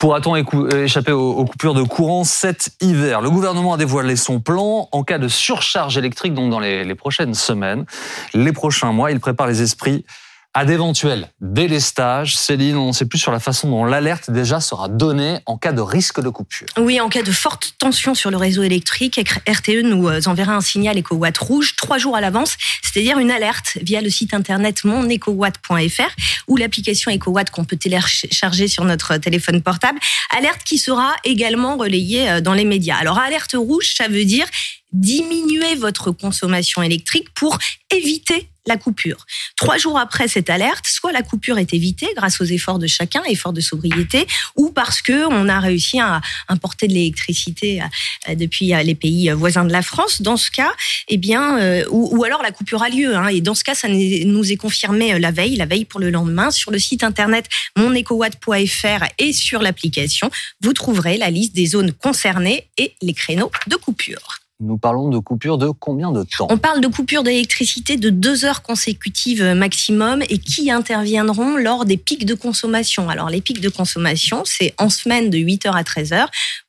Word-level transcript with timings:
Pourra-t-on 0.00 0.34
échapper 0.34 1.12
aux 1.12 1.44
coupures 1.44 1.74
de 1.74 1.82
courant 1.82 2.24
cet 2.24 2.70
hiver? 2.80 3.20
Le 3.20 3.28
gouvernement 3.28 3.74
a 3.74 3.76
dévoilé 3.76 4.16
son 4.16 4.40
plan 4.40 4.88
en 4.92 5.02
cas 5.02 5.18
de 5.18 5.28
surcharge 5.28 5.98
électrique, 5.98 6.32
donc 6.32 6.50
dans 6.50 6.58
les, 6.58 6.94
prochaines 6.94 7.34
semaines, 7.34 7.84
les 8.32 8.52
prochains 8.52 8.92
mois. 8.92 9.10
Il 9.10 9.20
prépare 9.20 9.46
les 9.46 9.60
esprits 9.60 10.06
à 10.52 10.64
d'éventuels 10.64 11.28
délestages. 11.40 12.36
Céline, 12.36 12.76
on 12.76 12.88
ne 12.88 12.92
sait 12.92 13.06
plus 13.06 13.18
sur 13.18 13.30
la 13.30 13.38
façon 13.38 13.70
dont 13.70 13.84
l'alerte 13.84 14.30
déjà 14.30 14.60
sera 14.60 14.88
donnée 14.88 15.38
en 15.46 15.56
cas 15.56 15.72
de 15.72 15.80
risque 15.80 16.20
de 16.20 16.28
coupure. 16.28 16.66
Oui, 16.76 17.00
en 17.00 17.08
cas 17.08 17.22
de 17.22 17.30
forte 17.30 17.74
tension 17.78 18.14
sur 18.14 18.30
le 18.30 18.36
réseau 18.36 18.62
électrique, 18.62 19.20
RTE 19.48 19.82
nous 19.84 20.08
euh, 20.08 20.20
enverra 20.26 20.54
un 20.54 20.60
signal 20.60 20.98
EcoWatt 20.98 21.38
rouge 21.38 21.76
trois 21.76 21.98
jours 21.98 22.16
à 22.16 22.20
l'avance, 22.20 22.56
c'est-à-dire 22.82 23.18
une 23.18 23.30
alerte 23.30 23.78
via 23.82 24.00
le 24.00 24.10
site 24.10 24.34
internet 24.34 24.82
monecowatt.fr 24.84 26.10
ou 26.48 26.56
l'application 26.56 27.12
EcoWatt 27.12 27.50
qu'on 27.50 27.64
peut 27.64 27.76
télécharger 27.76 28.66
sur 28.66 28.84
notre 28.84 29.16
téléphone 29.18 29.62
portable. 29.62 29.98
Alerte 30.36 30.64
qui 30.64 30.78
sera 30.78 31.14
également 31.24 31.76
relayée 31.76 32.28
euh, 32.28 32.40
dans 32.40 32.54
les 32.54 32.64
médias. 32.64 32.96
Alors 32.96 33.18
alerte 33.18 33.54
rouge, 33.54 33.94
ça 33.96 34.08
veut 34.08 34.24
dire 34.24 34.46
diminuer 34.92 35.74
votre 35.76 36.10
consommation 36.10 36.82
électrique 36.82 37.30
pour 37.34 37.58
éviter 37.90 38.48
la 38.66 38.76
coupure. 38.76 39.26
Trois 39.56 39.78
jours 39.78 39.98
après 39.98 40.28
cette 40.28 40.50
alerte, 40.50 40.86
soit 40.86 41.12
la 41.12 41.22
coupure 41.22 41.58
est 41.58 41.72
évitée 41.74 42.08
grâce 42.16 42.40
aux 42.40 42.44
efforts 42.44 42.78
de 42.78 42.86
chacun, 42.86 43.22
efforts 43.24 43.52
de 43.52 43.60
sobriété, 43.60 44.26
ou 44.56 44.70
parce 44.70 45.02
que 45.02 45.26
on 45.26 45.48
a 45.48 45.60
réussi 45.60 45.98
à 45.98 46.20
importer 46.48 46.86
de 46.86 46.94
l'électricité 46.94 47.82
euh, 48.28 48.34
depuis 48.34 48.74
euh, 48.74 48.82
les 48.82 48.94
pays 48.94 49.30
voisins 49.30 49.64
de 49.64 49.72
la 49.72 49.82
France. 49.82 50.22
Dans 50.22 50.36
ce 50.36 50.50
cas, 50.50 50.72
eh 51.08 51.16
bien, 51.16 51.58
euh, 51.58 51.84
ou, 51.90 52.22
alors 52.22 52.42
la 52.42 52.52
coupure 52.52 52.82
a 52.82 52.88
lieu. 52.88 53.16
Hein, 53.16 53.28
et 53.28 53.40
dans 53.40 53.54
ce 53.54 53.64
cas, 53.64 53.74
ça 53.74 53.88
nous 53.88 54.52
est 54.52 54.56
confirmé 54.56 55.18
la 55.18 55.30
veille, 55.30 55.56
la 55.56 55.66
veille 55.66 55.84
pour 55.84 56.00
le 56.00 56.10
lendemain, 56.10 56.50
sur 56.50 56.70
le 56.70 56.78
site 56.78 57.02
internet 57.02 57.46
monecowatt.fr 57.76 59.04
et 59.18 59.32
sur 59.32 59.62
l'application, 59.62 60.30
vous 60.60 60.72
trouverez 60.72 61.16
la 61.16 61.30
liste 61.30 61.54
des 61.54 61.66
zones 61.66 61.92
concernées 61.92 62.68
et 62.78 62.94
les 63.02 63.14
créneaux 63.14 63.50
de 63.66 63.76
coupure. 63.76 64.39
Nous 64.62 64.76
parlons 64.76 65.08
de 65.08 65.18
coupures 65.18 65.56
de 65.56 65.70
combien 65.70 66.12
de 66.12 66.22
temps 66.22 66.46
On 66.50 66.58
parle 66.58 66.82
de 66.82 66.86
coupures 66.86 67.22
d'électricité 67.22 67.96
de 67.96 68.10
deux 68.10 68.44
heures 68.44 68.60
consécutives 68.60 69.42
maximum 69.42 70.22
et 70.28 70.36
qui 70.36 70.70
interviendront 70.70 71.56
lors 71.56 71.86
des 71.86 71.96
pics 71.96 72.26
de 72.26 72.34
consommation. 72.34 73.08
Alors 73.08 73.30
les 73.30 73.40
pics 73.40 73.62
de 73.62 73.70
consommation, 73.70 74.42
c'est 74.44 74.74
en 74.76 74.90
semaine 74.90 75.30
de 75.30 75.38
8h 75.38 75.70
à 75.72 75.82
13h 75.82 76.26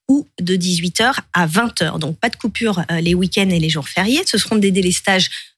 ou 0.07 0.25
de 0.39 0.55
18h 0.55 1.15
à 1.33 1.47
20h. 1.47 1.99
Donc 1.99 2.17
pas 2.17 2.29
de 2.29 2.37
coupure 2.37 2.79
euh, 2.91 3.01
les 3.01 3.13
week-ends 3.13 3.49
et 3.49 3.59
les 3.59 3.69
jours 3.69 3.89
fériés. 3.89 4.21
Ce 4.25 4.37
seront 4.37 4.55
des 4.55 4.71
délestages 4.71 5.50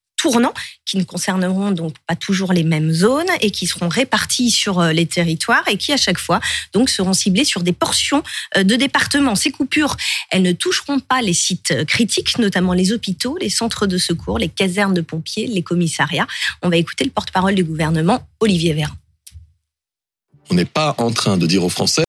qui 0.86 0.98
ne 0.98 1.04
concerneront 1.04 1.72
donc 1.72 1.96
pas 2.08 2.16
toujours 2.16 2.54
les 2.54 2.64
mêmes 2.64 2.92
zones 2.92 3.30
et 3.42 3.52
qui 3.52 3.68
seront 3.68 3.90
répartis 3.90 4.52
sur 4.52 4.80
euh, 4.80 4.94
les 4.94 5.06
territoires 5.06 5.68
et 5.68 5.78
qui 5.78 5.92
à 5.92 5.98
chaque 5.98 6.18
fois 6.18 6.40
donc 6.74 6.90
seront 6.90 7.14
ciblés 7.14 7.46
sur 7.46 7.64
des 7.64 7.74
portions 7.74 8.24
euh, 8.58 8.64
de 8.64 8.76
départements. 8.76 9.36
Ces 9.36 9.52
coupures, 9.52 9.98
elles 10.30 10.42
ne 10.42 10.52
toucheront 10.52 11.00
pas 11.00 11.22
les 11.22 11.34
sites 11.34 11.72
euh, 11.72 11.86
critiques, 11.86 12.38
notamment 12.38 12.74
les 12.74 12.92
hôpitaux, 12.92 13.38
les 13.40 13.50
centres 13.50 13.88
de 13.88 13.98
secours, 13.98 14.38
les 14.38 14.50
casernes 14.50 14.94
de 14.94 15.02
pompiers, 15.02 15.48
les 15.48 15.64
commissariats. 15.64 16.28
On 16.62 16.70
va 16.70 16.78
écouter 16.78 17.04
le 17.04 17.12
porte-parole 17.12 17.56
du 17.56 17.64
gouvernement, 17.64 18.28
Olivier 18.40 18.74
Véran. 18.74 18.94
On 20.50 20.56
n'est 20.56 20.66
pas 20.66 20.96
en 20.98 21.12
train 21.12 21.38
de 21.38 21.48
dire 21.48 21.64
aux 21.64 21.70
Français 21.70 22.04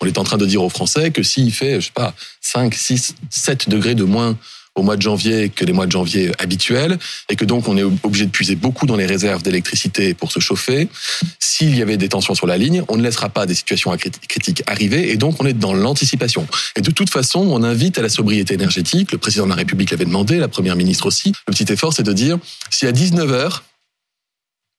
on 0.00 0.06
est 0.06 0.16
en 0.16 0.22
train 0.22 0.36
de 0.36 0.46
dire 0.46 0.62
aux 0.62 0.68
Français 0.68 1.10
que 1.10 1.24
s'il 1.24 1.52
fait, 1.52 1.80
je 1.80 1.86
sais 1.86 1.92
pas, 1.92 2.14
5, 2.40 2.72
6, 2.72 3.16
7 3.30 3.68
degrés 3.68 3.96
de 3.96 4.04
moins 4.04 4.38
au 4.78 4.82
mois 4.82 4.96
de 4.96 5.02
janvier 5.02 5.48
que 5.48 5.64
les 5.64 5.72
mois 5.72 5.86
de 5.86 5.92
janvier 5.92 6.32
habituels, 6.38 6.98
et 7.28 7.36
que 7.36 7.44
donc 7.44 7.68
on 7.68 7.76
est 7.76 7.82
obligé 7.82 8.26
de 8.26 8.30
puiser 8.30 8.54
beaucoup 8.54 8.86
dans 8.86 8.96
les 8.96 9.06
réserves 9.06 9.42
d'électricité 9.42 10.14
pour 10.14 10.32
se 10.32 10.40
chauffer. 10.40 10.88
S'il 11.38 11.76
y 11.76 11.82
avait 11.82 11.96
des 11.96 12.08
tensions 12.08 12.34
sur 12.34 12.46
la 12.46 12.56
ligne, 12.56 12.82
on 12.88 12.96
ne 12.96 13.02
laissera 13.02 13.28
pas 13.28 13.46
des 13.46 13.54
situations 13.54 13.94
critiques 14.28 14.62
arriver, 14.66 15.10
et 15.10 15.16
donc 15.16 15.42
on 15.42 15.46
est 15.46 15.52
dans 15.52 15.74
l'anticipation. 15.74 16.46
Et 16.76 16.80
de 16.80 16.90
toute 16.90 17.10
façon, 17.10 17.40
on 17.40 17.62
invite 17.62 17.98
à 17.98 18.02
la 18.02 18.08
sobriété 18.08 18.54
énergétique. 18.54 19.12
Le 19.12 19.18
président 19.18 19.44
de 19.44 19.50
la 19.50 19.56
République 19.56 19.90
l'avait 19.90 20.04
demandé, 20.04 20.38
la 20.38 20.48
première 20.48 20.76
ministre 20.76 21.06
aussi. 21.06 21.32
Le 21.46 21.52
petit 21.52 21.70
effort, 21.72 21.92
c'est 21.92 22.02
de 22.02 22.12
dire 22.12 22.38
si 22.70 22.86
à 22.86 22.92
19 22.92 23.32
heures, 23.32 23.64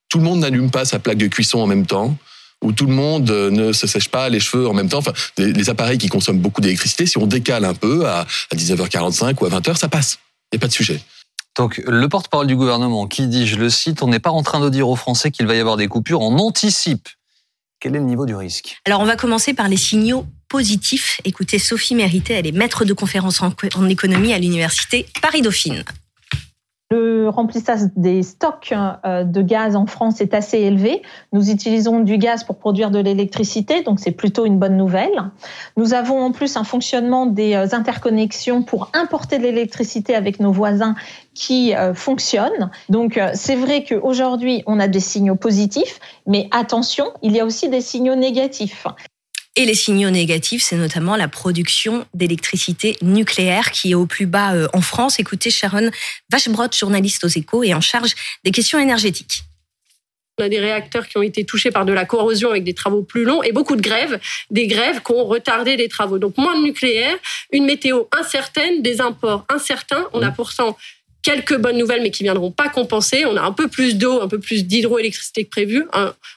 tout 0.09 0.17
le 0.17 0.23
monde 0.23 0.39
n'allume 0.39 0.71
pas 0.71 0.85
sa 0.85 0.99
plaque 0.99 1.17
de 1.17 1.27
cuisson 1.27 1.59
en 1.59 1.67
même 1.67 1.85
temps, 1.85 2.17
où 2.63 2.71
tout 2.71 2.85
le 2.85 2.93
monde 2.93 3.29
euh, 3.29 3.49
ne 3.49 3.71
se 3.71 3.87
sèche 3.87 4.09
pas 4.09 4.29
les 4.29 4.39
cheveux 4.39 4.67
en 4.67 4.73
même 4.73 4.89
temps. 4.89 4.99
Enfin, 4.99 5.13
les, 5.37 5.69
appareils 5.69 5.97
qui 5.97 6.07
consomment 6.07 6.39
beaucoup 6.39 6.61
d'électricité, 6.61 7.05
si 7.05 7.17
on 7.17 7.25
décale 7.25 7.65
un 7.65 7.73
peu 7.73 8.07
à, 8.07 8.25
19h45 8.53 9.35
ou 9.41 9.45
à 9.45 9.49
20h, 9.49 9.77
ça 9.77 9.87
passe. 9.87 10.19
Il 10.51 10.55
n'y 10.55 10.59
a 10.59 10.61
pas 10.61 10.67
de 10.67 10.73
sujet. 10.73 11.01
Donc, 11.57 11.81
le 11.85 12.09
porte-parole 12.09 12.47
du 12.47 12.55
gouvernement 12.55 13.07
qui 13.07 13.27
dit, 13.27 13.47
je 13.47 13.57
le 13.57 13.69
cite, 13.69 14.01
on 14.03 14.07
n'est 14.07 14.19
pas 14.19 14.31
en 14.31 14.43
train 14.43 14.59
de 14.59 14.69
dire 14.69 14.87
aux 14.87 14.95
Français 14.95 15.31
qu'il 15.31 15.45
va 15.45 15.55
y 15.55 15.59
avoir 15.59 15.77
des 15.77 15.87
coupures, 15.87 16.21
on 16.21 16.37
anticipe. 16.37 17.09
Quel 17.79 17.95
est 17.95 17.99
le 17.99 18.05
niveau 18.05 18.25
du 18.25 18.35
risque? 18.35 18.77
Alors, 18.85 18.99
on 18.99 19.05
va 19.05 19.15
commencer 19.15 19.53
par 19.53 19.67
les 19.67 19.77
signaux 19.77 20.25
positifs. 20.49 21.21
Écoutez, 21.23 21.59
Sophie 21.59 21.95
Mérité, 21.95 22.33
elle 22.33 22.47
est 22.47 22.51
maître 22.51 22.83
de 22.83 22.93
conférence 22.93 23.41
en 23.41 23.89
économie 23.89 24.33
à 24.33 24.39
l'université 24.39 25.05
Paris-Dauphine. 25.21 25.85
Le 26.91 27.29
remplissage 27.29 27.81
des 27.95 28.23
stocks 28.23 28.73
euh, 29.05 29.23
de 29.23 29.43
gaz 29.43 29.75
en 29.75 29.85
France 29.85 30.21
est 30.21 30.33
assez 30.33 30.57
élevé. 30.57 31.03
Nous 31.31 31.51
utilisons 31.51 31.99
du 31.99 32.17
gaz 32.17 32.43
pour 32.43 32.57
produire 32.57 32.89
de 32.89 32.97
l'électricité, 32.97 33.83
donc 33.83 33.99
c'est 33.99 34.11
plutôt 34.11 34.47
une 34.47 34.57
bonne 34.57 34.75
nouvelle. 34.75 35.29
Nous 35.77 35.93
avons 35.93 36.19
en 36.19 36.31
plus 36.31 36.57
un 36.57 36.63
fonctionnement 36.63 37.27
des 37.27 37.53
euh, 37.53 37.67
interconnexions 37.73 38.63
pour 38.63 38.89
importer 38.93 39.37
de 39.37 39.43
l'électricité 39.43 40.15
avec 40.15 40.39
nos 40.39 40.51
voisins 40.51 40.95
qui 41.35 41.75
euh, 41.75 41.93
fonctionne. 41.93 42.71
Donc 42.89 43.19
c'est 43.35 43.55
vrai 43.55 43.83
qu'aujourd'hui 43.83 44.63
on 44.65 44.79
a 44.79 44.87
des 44.87 44.99
signaux 44.99 45.35
positifs, 45.35 45.99
mais 46.25 46.47
attention, 46.49 47.05
il 47.21 47.33
y 47.33 47.39
a 47.39 47.45
aussi 47.45 47.69
des 47.69 47.81
signaux 47.81 48.15
négatifs. 48.15 48.87
Et 49.59 49.65
les 49.65 49.73
signaux 49.73 50.09
négatifs, 50.09 50.63
c'est 50.63 50.77
notamment 50.77 51.17
la 51.17 51.27
production 51.27 52.05
d'électricité 52.13 52.95
nucléaire 53.01 53.71
qui 53.71 53.91
est 53.91 53.93
au 53.93 54.05
plus 54.05 54.25
bas 54.25 54.55
euh, 54.55 54.69
en 54.71 54.79
France. 54.79 55.19
Écoutez 55.19 55.49
Sharon 55.49 55.91
Vachebrot, 56.31 56.71
journaliste 56.71 57.25
aux 57.25 57.27
échos 57.27 57.63
et 57.63 57.73
en 57.73 57.81
charge 57.81 58.15
des 58.45 58.51
questions 58.51 58.79
énergétiques. 58.79 59.41
On 60.39 60.45
a 60.45 60.47
des 60.47 60.61
réacteurs 60.61 61.09
qui 61.09 61.17
ont 61.17 61.21
été 61.21 61.43
touchés 61.43 61.71
par 61.71 61.83
de 61.83 61.91
la 61.91 62.05
corrosion 62.05 62.51
avec 62.51 62.63
des 62.63 62.73
travaux 62.73 63.03
plus 63.03 63.25
longs 63.25 63.43
et 63.43 63.51
beaucoup 63.51 63.75
de 63.75 63.81
grèves, 63.81 64.17
des 64.49 64.67
grèves 64.67 65.01
qui 65.01 65.11
ont 65.11 65.25
retardé 65.25 65.75
les 65.75 65.89
travaux. 65.89 66.19
Donc 66.19 66.37
moins 66.37 66.57
de 66.57 66.63
nucléaire, 66.63 67.17
une 67.51 67.65
météo 67.65 68.03
incertaine, 68.17 68.81
des 68.81 69.01
imports 69.01 69.43
incertains. 69.49 70.07
On 70.13 70.21
a 70.21 70.31
pourtant 70.31 70.77
quelques 71.21 71.57
bonnes 71.57 71.77
nouvelles, 71.77 72.01
mais 72.01 72.11
qui 72.11 72.23
viendront 72.23 72.51
pas 72.51 72.69
compenser. 72.69 73.25
On 73.25 73.35
a 73.35 73.41
un 73.41 73.51
peu 73.51 73.67
plus 73.67 73.97
d'eau, 73.97 74.21
un 74.21 74.27
peu 74.27 74.39
plus 74.39 74.65
d'hydroélectricité 74.65 75.43
que 75.43 75.49
prévu. 75.49 75.85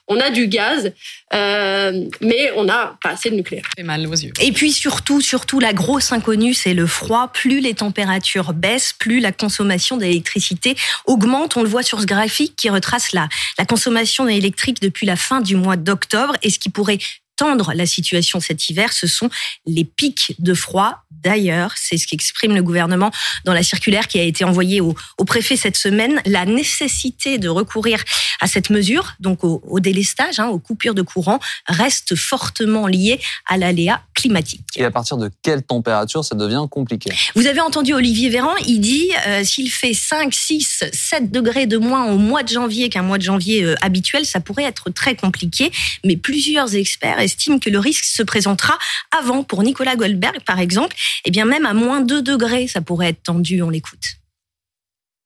On 0.08 0.20
a 0.20 0.30
du 0.30 0.48
gaz, 0.48 0.92
euh, 1.34 2.04
mais 2.20 2.52
on 2.56 2.64
n'a 2.64 2.96
pas 3.02 3.10
assez 3.10 3.30
de 3.30 3.36
nucléaire. 3.36 3.64
mal 3.82 4.06
aux 4.06 4.12
yeux. 4.12 4.32
Et 4.40 4.52
puis 4.52 4.72
surtout, 4.72 5.20
surtout 5.20 5.60
la 5.60 5.72
grosse 5.72 6.12
inconnue, 6.12 6.54
c'est 6.54 6.74
le 6.74 6.86
froid. 6.86 7.30
Plus 7.32 7.60
les 7.60 7.74
températures 7.74 8.52
baissent, 8.52 8.92
plus 8.92 9.20
la 9.20 9.32
consommation 9.32 9.96
d'électricité 9.96 10.76
augmente. 11.06 11.56
On 11.56 11.62
le 11.62 11.68
voit 11.68 11.82
sur 11.82 12.00
ce 12.00 12.06
graphique 12.06 12.54
qui 12.56 12.68
retrace 12.68 13.12
la, 13.12 13.28
la 13.58 13.64
consommation 13.64 14.28
électrique 14.28 14.82
depuis 14.82 15.06
la 15.06 15.16
fin 15.16 15.40
du 15.40 15.56
mois 15.56 15.76
d'octobre 15.76 16.36
et 16.42 16.50
ce 16.50 16.58
qui 16.58 16.68
pourrait 16.68 16.98
tendre 17.42 17.72
la 17.74 17.86
situation 17.86 18.38
cet 18.38 18.68
hiver, 18.68 18.92
ce 18.92 19.08
sont 19.08 19.28
les 19.66 19.84
pics 19.84 20.36
de 20.38 20.54
froid. 20.54 20.98
D'ailleurs, 21.10 21.72
c'est 21.76 21.96
ce 21.96 22.06
qu'exprime 22.06 22.54
le 22.54 22.62
gouvernement 22.62 23.10
dans 23.44 23.52
la 23.52 23.64
circulaire 23.64 24.06
qui 24.06 24.20
a 24.20 24.22
été 24.22 24.44
envoyée 24.44 24.80
au, 24.80 24.94
préfet 25.26 25.56
cette 25.56 25.76
semaine, 25.76 26.20
la 26.24 26.44
nécessité 26.44 27.38
de 27.38 27.48
recourir 27.48 28.02
à 28.40 28.46
cette 28.46 28.70
mesure, 28.70 29.14
donc 29.18 29.42
au, 29.42 29.80
délestage, 29.80 30.38
hein, 30.38 30.48
aux 30.48 30.58
coupures 30.58 30.94
de 30.94 31.02
courant, 31.02 31.40
reste 31.66 32.14
fortement 32.14 32.86
liée 32.86 33.20
à 33.48 33.56
l'aléa 33.56 34.02
climatique. 34.14 34.64
Et 34.76 34.84
à 34.84 34.90
partir 34.90 35.16
de 35.16 35.30
quelle 35.42 35.62
température 35.62 36.24
ça 36.24 36.36
devient 36.36 36.66
compliqué? 36.70 37.10
Vous 37.34 37.46
avez 37.46 37.60
entendu 37.60 37.92
Olivier 37.92 38.28
Véran, 38.28 38.54
il 38.66 38.80
dit 38.80 39.10
euh, 39.26 39.42
s'il 39.44 39.70
fait 39.70 39.94
5, 39.94 40.32
6, 40.32 40.84
7 40.92 41.30
degrés 41.30 41.66
de 41.66 41.76
moins 41.76 42.06
au 42.06 42.18
mois 42.18 42.42
de 42.42 42.48
janvier 42.48 42.88
qu'un 42.88 43.02
mois 43.02 43.18
de 43.18 43.22
janvier 43.22 43.64
euh, 43.64 43.74
habituel, 43.80 44.26
ça 44.26 44.40
pourrait 44.40 44.64
être 44.64 44.90
très 44.90 45.14
compliqué, 45.14 45.70
mais 46.04 46.16
plusieurs 46.16 46.74
experts 46.74 47.20
estime 47.32 47.60
que 47.60 47.70
le 47.70 47.78
risque 47.78 48.04
se 48.04 48.22
présentera 48.22 48.78
avant. 49.16 49.42
Pour 49.42 49.62
Nicolas 49.62 49.96
Goldberg, 49.96 50.40
par 50.44 50.58
exemple, 50.58 50.94
et 51.24 51.28
eh 51.28 51.30
bien 51.30 51.44
même 51.44 51.66
à 51.66 51.74
moins 51.74 52.00
2 52.00 52.22
degrés, 52.22 52.68
ça 52.68 52.80
pourrait 52.80 53.08
être 53.08 53.22
tendu. 53.22 53.62
On 53.62 53.70
l'écoute. 53.70 54.16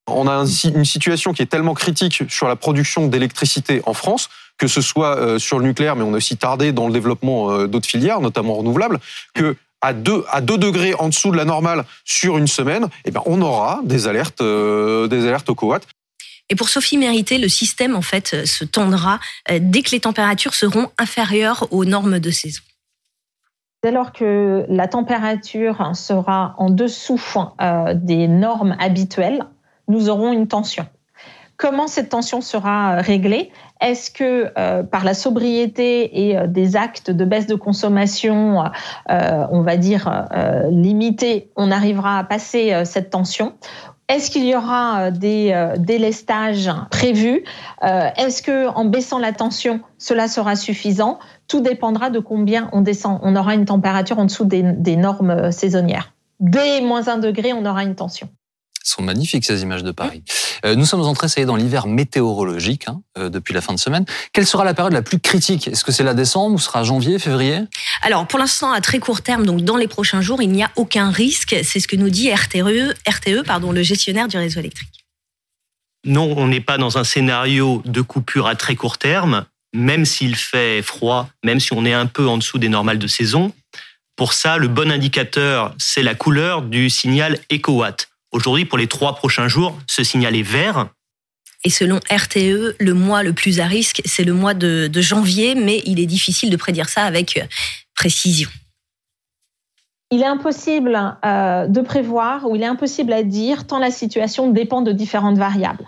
On 0.08 0.28
a 0.28 0.44
une 0.64 0.84
situation 0.84 1.32
qui 1.32 1.42
est 1.42 1.46
tellement 1.46 1.74
critique 1.74 2.22
sur 2.28 2.46
la 2.46 2.54
production 2.54 3.08
d'électricité 3.08 3.82
en 3.86 3.94
France, 3.94 4.28
que 4.56 4.68
ce 4.68 4.80
soit 4.80 5.18
euh, 5.18 5.38
sur 5.38 5.58
le 5.58 5.66
nucléaire, 5.66 5.96
mais 5.96 6.04
on 6.04 6.14
a 6.14 6.18
aussi 6.18 6.36
tardé 6.36 6.72
dans 6.72 6.86
le 6.86 6.92
développement 6.92 7.50
euh, 7.50 7.66
d'autres 7.66 7.88
filières, 7.88 8.20
notamment 8.20 8.54
renouvelables, 8.54 9.00
que 9.34 9.56
à 9.80 9.92
2 9.92 10.24
à 10.30 10.40
2 10.40 10.58
degrés 10.58 10.94
en 10.94 11.08
dessous 11.08 11.32
de 11.32 11.36
la 11.36 11.44
normale 11.44 11.84
sur 12.04 12.38
une 12.38 12.46
semaine, 12.46 12.88
eh 13.04 13.10
bien 13.10 13.22
on 13.26 13.42
aura 13.42 13.80
des 13.84 14.06
alertes 14.06 14.40
euh, 14.40 15.08
des 15.08 15.26
alertes 15.26 15.50
au 15.50 15.54
coat. 15.54 15.80
Et 16.48 16.54
pour 16.54 16.68
Sophie 16.68 16.96
Mérité, 16.96 17.38
le 17.38 17.48
système 17.48 17.96
en 17.96 18.02
fait 18.02 18.32
euh, 18.34 18.46
se 18.46 18.64
tendra 18.64 19.18
euh, 19.50 19.58
dès 19.60 19.82
que 19.82 19.90
les 19.90 20.00
températures 20.00 20.54
seront 20.54 20.88
inférieures 20.98 21.66
aux 21.72 21.84
normes 21.84 22.18
de 22.20 22.30
saison. 22.30 22.62
Dès 23.82 23.90
lors 23.90 24.12
que 24.12 24.64
la 24.68 24.88
température 24.88 25.94
sera 25.94 26.54
en 26.58 26.70
dessous 26.70 27.20
euh, 27.60 27.94
des 27.94 28.28
normes 28.28 28.76
habituelles, 28.78 29.44
nous 29.88 30.08
aurons 30.08 30.32
une 30.32 30.48
tension. 30.48 30.86
Comment 31.56 31.86
cette 31.86 32.10
tension 32.10 32.40
sera 32.42 32.96
réglée? 32.96 33.50
Est-ce 33.80 34.10
que 34.10 34.82
par 34.82 35.04
la 35.04 35.14
sobriété 35.14 36.28
et 36.28 36.36
des 36.48 36.76
actes 36.76 37.10
de 37.10 37.24
baisse 37.24 37.46
de 37.46 37.54
consommation, 37.54 38.62
on 39.08 39.62
va 39.62 39.76
dire 39.78 40.26
limités, 40.70 41.50
on 41.56 41.70
arrivera 41.70 42.18
à 42.18 42.24
passer 42.24 42.82
cette 42.84 43.08
tension? 43.08 43.54
Est-ce 44.08 44.30
qu'il 44.30 44.44
y 44.44 44.54
aura 44.54 45.10
des 45.10 45.72
délestages 45.78 46.70
prévus? 46.90 47.44
Est-ce 47.82 48.40
que 48.42 48.68
en 48.68 48.84
baissant 48.84 49.18
la 49.18 49.32
tension, 49.32 49.80
cela 49.98 50.28
sera 50.28 50.54
suffisant? 50.54 51.18
Tout 51.48 51.60
dépendra 51.60 52.10
de 52.10 52.20
combien 52.20 52.68
on 52.72 52.82
descend. 52.82 53.18
On 53.22 53.34
aura 53.36 53.54
une 53.54 53.64
température 53.64 54.18
en 54.18 54.24
dessous 54.24 54.44
des, 54.44 54.62
des 54.62 54.96
normes 54.96 55.50
saisonnières. 55.50 56.12
Dès 56.38 56.80
moins 56.82 57.08
1 57.08 57.18
degré, 57.18 57.52
on 57.52 57.64
aura 57.64 57.82
une 57.82 57.94
tension 57.94 58.28
sont 58.88 59.02
magnifiques 59.02 59.44
ces 59.44 59.62
images 59.62 59.82
de 59.82 59.90
Paris. 59.90 60.22
Euh, 60.64 60.74
nous 60.74 60.86
sommes 60.86 61.02
entrés, 61.02 61.28
ça 61.28 61.40
y 61.40 61.42
est, 61.42 61.46
dans 61.46 61.56
l'hiver 61.56 61.86
météorologique 61.86 62.88
hein, 62.88 63.02
euh, 63.18 63.28
depuis 63.28 63.54
la 63.54 63.60
fin 63.60 63.74
de 63.74 63.78
semaine. 63.78 64.04
Quelle 64.32 64.46
sera 64.46 64.64
la 64.64 64.74
période 64.74 64.92
la 64.92 65.02
plus 65.02 65.18
critique? 65.18 65.68
Est-ce 65.68 65.84
que 65.84 65.92
c'est 65.92 66.04
la 66.04 66.14
décembre 66.14 66.54
ou 66.54 66.58
sera 66.58 66.84
janvier, 66.84 67.18
février? 67.18 67.60
Alors 68.02 68.26
pour 68.26 68.38
l'instant, 68.38 68.72
à 68.72 68.80
très 68.80 68.98
court 68.98 69.22
terme, 69.22 69.44
donc 69.44 69.62
dans 69.62 69.76
les 69.76 69.88
prochains 69.88 70.20
jours, 70.20 70.42
il 70.42 70.50
n'y 70.50 70.62
a 70.62 70.70
aucun 70.76 71.10
risque. 71.10 71.56
C'est 71.62 71.80
ce 71.80 71.88
que 71.88 71.96
nous 71.96 72.10
dit 72.10 72.32
RTE, 72.32 72.94
RTE 73.08 73.44
pardon, 73.44 73.72
le 73.72 73.82
gestionnaire 73.82 74.28
du 74.28 74.36
réseau 74.36 74.60
électrique. 74.60 74.88
Non, 76.04 76.34
on 76.36 76.46
n'est 76.46 76.60
pas 76.60 76.78
dans 76.78 76.98
un 76.98 77.04
scénario 77.04 77.82
de 77.84 78.00
coupure 78.00 78.46
à 78.46 78.54
très 78.54 78.76
court 78.76 78.96
terme, 78.96 79.44
même 79.74 80.04
s'il 80.04 80.36
fait 80.36 80.80
froid, 80.82 81.28
même 81.44 81.58
si 81.58 81.72
on 81.72 81.84
est 81.84 81.92
un 81.92 82.06
peu 82.06 82.28
en 82.28 82.38
dessous 82.38 82.58
des 82.58 82.68
normales 82.68 82.98
de 82.98 83.08
saison. 83.08 83.52
Pour 84.14 84.32
ça, 84.32 84.56
le 84.56 84.68
bon 84.68 84.90
indicateur, 84.90 85.74
c'est 85.78 86.02
la 86.02 86.14
couleur 86.14 86.62
du 86.62 86.88
signal 86.90 87.38
EcoWatt. 87.52 88.08
Aujourd'hui, 88.36 88.66
pour 88.66 88.76
les 88.76 88.86
trois 88.86 89.14
prochains 89.14 89.48
jours, 89.48 89.78
ce 89.86 90.04
signal 90.04 90.36
est 90.36 90.42
vert. 90.42 90.90
Et 91.64 91.70
selon 91.70 92.00
RTE, 92.10 92.76
le 92.78 92.92
mois 92.92 93.22
le 93.22 93.32
plus 93.32 93.60
à 93.60 93.64
risque, 93.64 94.02
c'est 94.04 94.24
le 94.24 94.34
mois 94.34 94.52
de, 94.52 94.90
janvier, 95.00 95.54
mais 95.54 95.80
il 95.86 95.98
est 96.00 96.06
difficile 96.06 96.50
de 96.50 96.56
prédire 96.56 96.90
ça 96.90 97.04
avec 97.04 97.38
euh, 97.38 97.46
précision. 97.94 98.50
Il 100.10 100.20
est 100.20 100.26
impossible 100.26 101.16
euh, 101.24 101.66
de 101.66 101.80
prévoir 101.80 102.44
ou 102.48 102.56
il 102.56 102.62
est 102.62 102.66
impossible 102.66 103.14
à 103.14 103.22
dire 103.22 103.66
tant 103.66 103.78
la 103.78 103.90
situation 103.90 104.50
dépend 104.50 104.82
de 104.82 104.92
différentes 104.92 105.38
variables. 105.38 105.86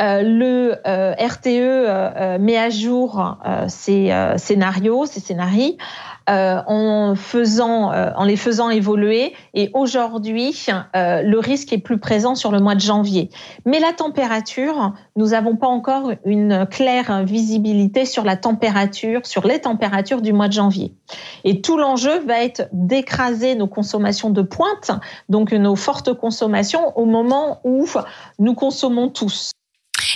Euh, 0.00 0.22
le 0.22 0.76
RTE 0.84 2.38
met 2.40 2.58
à 2.58 2.70
jour 2.70 3.38
ses 3.68 4.12
scénarios, 4.36 5.06
ses 5.06 5.20
scénarios 5.20 5.76
euh, 6.30 6.60
en, 6.66 7.14
euh, 7.16 8.24
les 8.24 8.36
faisant 8.36 8.70
évoluer. 8.70 9.32
Et 9.54 9.70
aujourd'hui, 9.74 10.66
euh, 10.94 11.22
le 11.22 11.38
risque 11.40 11.72
est 11.72 11.78
plus 11.78 11.98
présent 11.98 12.36
sur 12.36 12.52
le 12.52 12.60
mois 12.60 12.76
de 12.76 12.80
janvier. 12.80 13.30
Mais 13.64 13.80
la 13.80 13.92
température, 13.92 14.92
nous 15.16 15.28
n'avons 15.28 15.56
pas 15.56 15.66
encore 15.66 16.12
une 16.24 16.66
claire 16.66 17.24
visibilité 17.24 18.04
sur 18.04 18.22
la 18.22 18.36
température, 18.36 19.26
sur 19.26 19.44
les 19.44 19.60
températures 19.60 20.22
du 20.22 20.32
mois 20.32 20.46
de 20.46 20.52
janvier. 20.52 20.94
Et 21.42 21.62
tout 21.62 21.78
l'enjeu 21.78 22.20
va 22.20 22.44
être 22.44 22.68
d'écraser 22.72 23.56
nos 23.56 23.66
consommations 23.66 24.30
de 24.30 24.42
pointe, 24.42 24.92
donc 25.28 25.52
nos 25.52 25.74
fortes 25.74 26.14
consommations, 26.14 26.96
au 26.96 27.06
moment 27.06 27.60
où 27.64 27.86
nous 28.38 28.54
consommons 28.54 29.08
tous. 29.08 29.50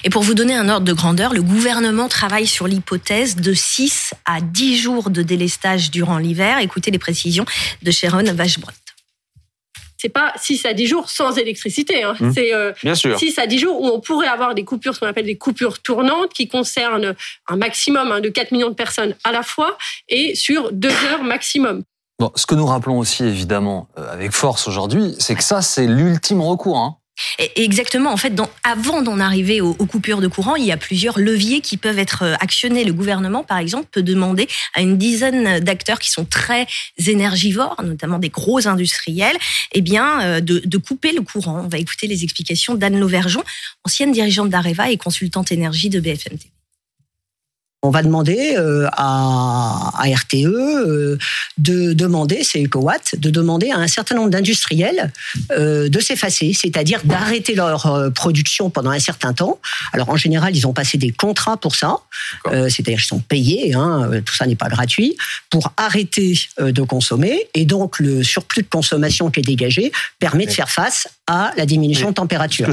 Et 0.05 0.11
pour 0.11 0.23
vous 0.23 0.35
donner 0.35 0.55
un 0.55 0.69
ordre 0.69 0.85
de 0.85 0.93
grandeur, 0.93 1.33
le 1.33 1.43
gouvernement 1.43 2.09
travaille 2.09 2.47
sur 2.47 2.69
l'hypothèse 2.69 3.37
de 3.37 3.55
6 3.55 4.13
à 4.27 4.43
10 4.43 4.77
jours 4.77 5.09
de 5.09 5.23
délestage 5.23 5.91
durant 5.91 6.19
l'hiver. 6.19 6.59
Écoutez 6.59 6.91
les 6.91 6.99
précisions 6.99 7.47
de 7.83 7.91
Sharon 7.91 8.25
Vachbrot 8.35 8.71
c'est 10.05 10.11
pas 10.11 10.35
6 10.37 10.67
à 10.67 10.75
10 10.75 10.87
jours 10.87 11.09
sans 11.09 11.39
électricité. 11.39 12.03
Hein. 12.03 12.15
Mmh. 12.21 12.33
C'est 12.35 12.53
euh, 12.53 12.73
6 12.95 13.39
à 13.39 13.47
10 13.47 13.59
jours 13.59 13.81
où 13.81 13.87
on 13.87 14.01
pourrait 14.01 14.27
avoir 14.27 14.55
des 14.55 14.63
coupures, 14.63 14.95
ce 14.95 15.01
qu'on 15.01 15.07
appelle 15.07 15.25
des 15.25 15.39
coupures 15.39 15.81
tournantes, 15.81 16.31
qui 16.35 16.47
concernent 16.47 17.15
un 17.49 17.57
maximum 17.57 18.13
hein, 18.13 18.21
de 18.21 18.29
4 18.29 18.53
millions 18.53 18.69
de 18.69 18.75
personnes 18.75 19.15
à 19.25 19.33
la 19.33 19.43
fois 19.43 19.79
et 20.11 20.35
sur 20.35 20.73
2 20.73 20.89
heures 20.91 21.25
maximum. 21.25 21.85
Bon, 22.19 22.31
ce 22.35 22.45
que 22.45 22.55
nous 22.55 22.67
rappelons 22.67 22.99
aussi 22.99 23.25
évidemment 23.25 23.89
euh, 23.97 24.13
avec 24.13 24.33
force 24.33 24.69
aujourd'hui, 24.69 25.15
c'est 25.19 25.37
que 25.37 25.43
ça, 25.43 25.63
c'est 25.63 25.87
l'ultime 25.87 26.43
recours. 26.43 26.77
Hein. 26.77 26.99
Exactement. 27.57 28.13
En 28.13 28.17
fait, 28.17 28.33
avant 28.63 29.03
d'en 29.03 29.21
arriver 29.21 29.61
aux, 29.61 29.75
coupures 29.75 30.21
de 30.21 30.29
courant, 30.29 30.57
il 30.57 30.65
y 30.65 30.73
a 30.73 30.77
plusieurs 30.77 31.19
leviers 31.19 31.61
qui 31.61 31.77
peuvent 31.77 31.99
être 31.99 32.23
euh, 32.23 32.35
actionnés. 32.41 32.85
Le 32.85 32.93
gouvernement, 32.93 33.45
par 33.45 33.59
exemple, 33.59 33.87
peut 33.91 34.03
demander 34.03 34.49
à 34.75 34.81
une 34.81 34.97
dizaine 34.99 35.61
d'acteurs 35.61 35.99
qui 35.99 36.11
sont 36.11 36.25
très 36.25 36.67
énergivores, 37.07 37.77
notamment 37.85 38.19
des 38.19 38.29
gros 38.29 38.67
industriels, 38.67 39.37
eh 39.73 39.81
bien, 39.81 40.23
euh, 40.23 40.41
de, 40.41 40.63
de 40.65 40.79
couper 40.79 41.13
le 41.13 41.23
courant. 41.23 41.63
On 41.65 41.69
va 41.69 41.79
écouter 41.79 42.07
les 42.07 42.25
explications 42.25 42.75
d'Anne 42.75 42.99
Lauvergeon, 42.99 43.43
ancienne 43.85 44.13
dirigeante 44.13 44.51
d'Areva 44.51 44.91
et 44.91 44.97
consultante 44.97 45.53
énergie 45.53 45.91
de 45.91 46.01
BFMT. 46.01 46.54
On 47.85 47.91
va 47.91 48.03
demander 48.03 48.55
euh, 48.57 48.89
à, 48.93 49.93
RTE 50.03 50.47
euh, 50.47 51.19
de 51.59 51.93
demander, 51.93 52.43
c'est 52.43 52.63
EcoWatt, 52.63 53.15
de 53.19 53.29
demander 53.29 53.73
à 53.73 53.77
un 53.77 53.89
certain 53.89 54.15
nombre 54.15 54.31
d'industriels 54.31 55.13
euh, 55.51 55.91
de 55.91 56.01
s'effacer, 56.01 56.55
c'est-à-dire 56.55 57.03
d'arrêter 57.05 57.55
leur 57.55 58.11
production 58.15 58.71
pendant 58.71 58.89
un 58.89 58.99
certain 58.99 59.35
temps. 59.35 59.61
Alors 59.93 60.09
en 60.09 60.17
général, 60.17 60.57
ils 60.57 60.67
ont 60.67 60.73
passé 60.73 60.97
des 60.97 61.11
contrats 61.11 61.59
pour 61.59 61.77
ça, 61.77 61.99
c'est-à-dire 62.47 62.97
qu'ils 62.97 63.01
sont 63.01 63.21
payés, 63.21 63.75
hein, 63.75 64.11
tout 64.25 64.35
ça 64.35 64.47
n'est 64.47 64.57
pas 64.57 64.71
gratuit, 64.71 65.19
pour 65.51 65.75
arrêter 65.77 66.39
de 66.59 66.83
consommer. 66.83 67.49
Et 67.53 67.67
donc 67.67 67.99
le 67.99 68.23
surplus 68.23 68.63
de 68.63 68.69
consommation 68.69 69.31
qui 69.31 69.41
est 69.41 69.43
dégagé 69.43 69.93
permet 70.19 70.47
de 70.47 70.53
faire 70.53 70.71
face 70.71 71.07
à 71.27 71.53
la 71.59 71.67
diminution 71.67 72.09
de 72.09 72.15
température. 72.15 72.71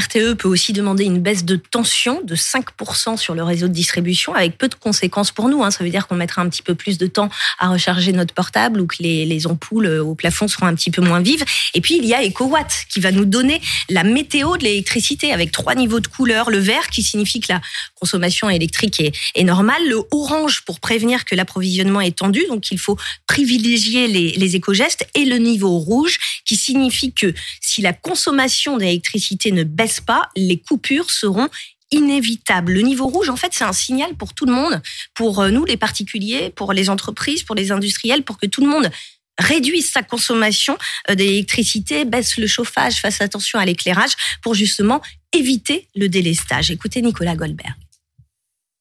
RTE 0.00 0.34
peut 0.34 0.48
aussi 0.48 0.72
demander 0.72 1.04
une 1.04 1.18
baisse 1.18 1.44
de 1.44 1.56
tension 1.56 2.22
de 2.24 2.34
5% 2.34 3.18
sur 3.18 3.34
le 3.34 3.42
réseau 3.42 3.68
de 3.68 3.72
distribution 3.72 4.34
avec 4.34 4.56
peu 4.56 4.68
de 4.68 4.74
conséquences 4.74 5.30
pour 5.30 5.48
nous. 5.48 5.62
Hein. 5.62 5.70
Ça 5.70 5.84
veut 5.84 5.90
dire 5.90 6.08
qu'on 6.08 6.14
mettra 6.14 6.40
un 6.40 6.48
petit 6.48 6.62
peu 6.62 6.74
plus 6.74 6.96
de 6.96 7.06
temps 7.06 7.28
à 7.58 7.68
recharger 7.68 8.12
notre 8.12 8.32
portable 8.32 8.80
ou 8.80 8.86
que 8.86 8.96
les, 9.00 9.26
les, 9.26 9.46
ampoules 9.46 9.86
au 9.86 10.14
plafond 10.14 10.48
seront 10.48 10.66
un 10.66 10.74
petit 10.74 10.90
peu 10.90 11.02
moins 11.02 11.20
vives. 11.20 11.44
Et 11.74 11.80
puis 11.80 11.98
il 11.98 12.06
y 12.06 12.14
a 12.14 12.24
EcoWatt 12.24 12.86
qui 12.88 13.00
va 13.00 13.12
nous 13.12 13.24
donner 13.24 13.60
la 13.88 14.04
météo 14.04 14.56
de 14.56 14.64
l'électricité 14.64 15.32
avec 15.32 15.52
trois 15.52 15.74
niveaux 15.74 16.00
de 16.00 16.06
couleur. 16.06 16.50
Le 16.50 16.58
vert 16.58 16.88
qui 16.88 17.02
signifie 17.02 17.40
que 17.40 17.52
la 17.52 17.60
consommation 17.94 18.48
électrique 18.48 19.00
est, 19.00 19.12
est 19.34 19.44
normale. 19.44 19.86
Le 19.86 20.00
orange 20.12 20.62
pour 20.64 20.80
prévenir 20.80 21.24
que 21.24 21.34
l'approvisionnement 21.34 22.00
est 22.00 22.16
tendu. 22.16 22.44
Donc 22.48 22.70
il 22.70 22.78
faut 22.78 22.96
privilégier 23.26 24.06
les, 24.08 24.32
les 24.32 24.56
éco-gestes. 24.56 25.06
Et 25.14 25.26
le 25.26 25.36
niveau 25.36 25.78
rouge 25.78 26.18
qui 26.46 26.56
signifie 26.56 27.12
que 27.12 27.34
si 27.60 27.82
la 27.82 27.92
consommation 27.92 28.78
d'électricité 28.78 29.52
ne 29.52 29.64
baisse 29.64 29.89
pas, 29.98 30.28
les 30.36 30.58
coupures 30.58 31.10
seront 31.10 31.48
inévitables. 31.90 32.72
Le 32.72 32.82
niveau 32.82 33.06
rouge, 33.06 33.28
en 33.28 33.36
fait, 33.36 33.52
c'est 33.52 33.64
un 33.64 33.72
signal 33.72 34.14
pour 34.14 34.34
tout 34.34 34.46
le 34.46 34.52
monde, 34.52 34.80
pour 35.14 35.40
euh, 35.40 35.50
nous, 35.50 35.64
les 35.64 35.76
particuliers, 35.76 36.50
pour 36.50 36.72
les 36.72 36.88
entreprises, 36.88 37.42
pour 37.42 37.56
les 37.56 37.72
industriels, 37.72 38.22
pour 38.22 38.38
que 38.38 38.46
tout 38.46 38.60
le 38.60 38.68
monde 38.68 38.90
réduise 39.38 39.90
sa 39.90 40.02
consommation 40.02 40.76
euh, 41.10 41.14
d'électricité, 41.14 42.04
baisse 42.04 42.36
le 42.36 42.46
chauffage, 42.46 43.00
fasse 43.00 43.20
attention 43.20 43.58
à 43.58 43.64
l'éclairage 43.64 44.12
pour 44.42 44.54
justement 44.54 45.00
éviter 45.32 45.88
le 45.96 46.08
délestage. 46.08 46.70
Écoutez 46.70 47.02
Nicolas 47.02 47.34
Goldberg. 47.34 47.74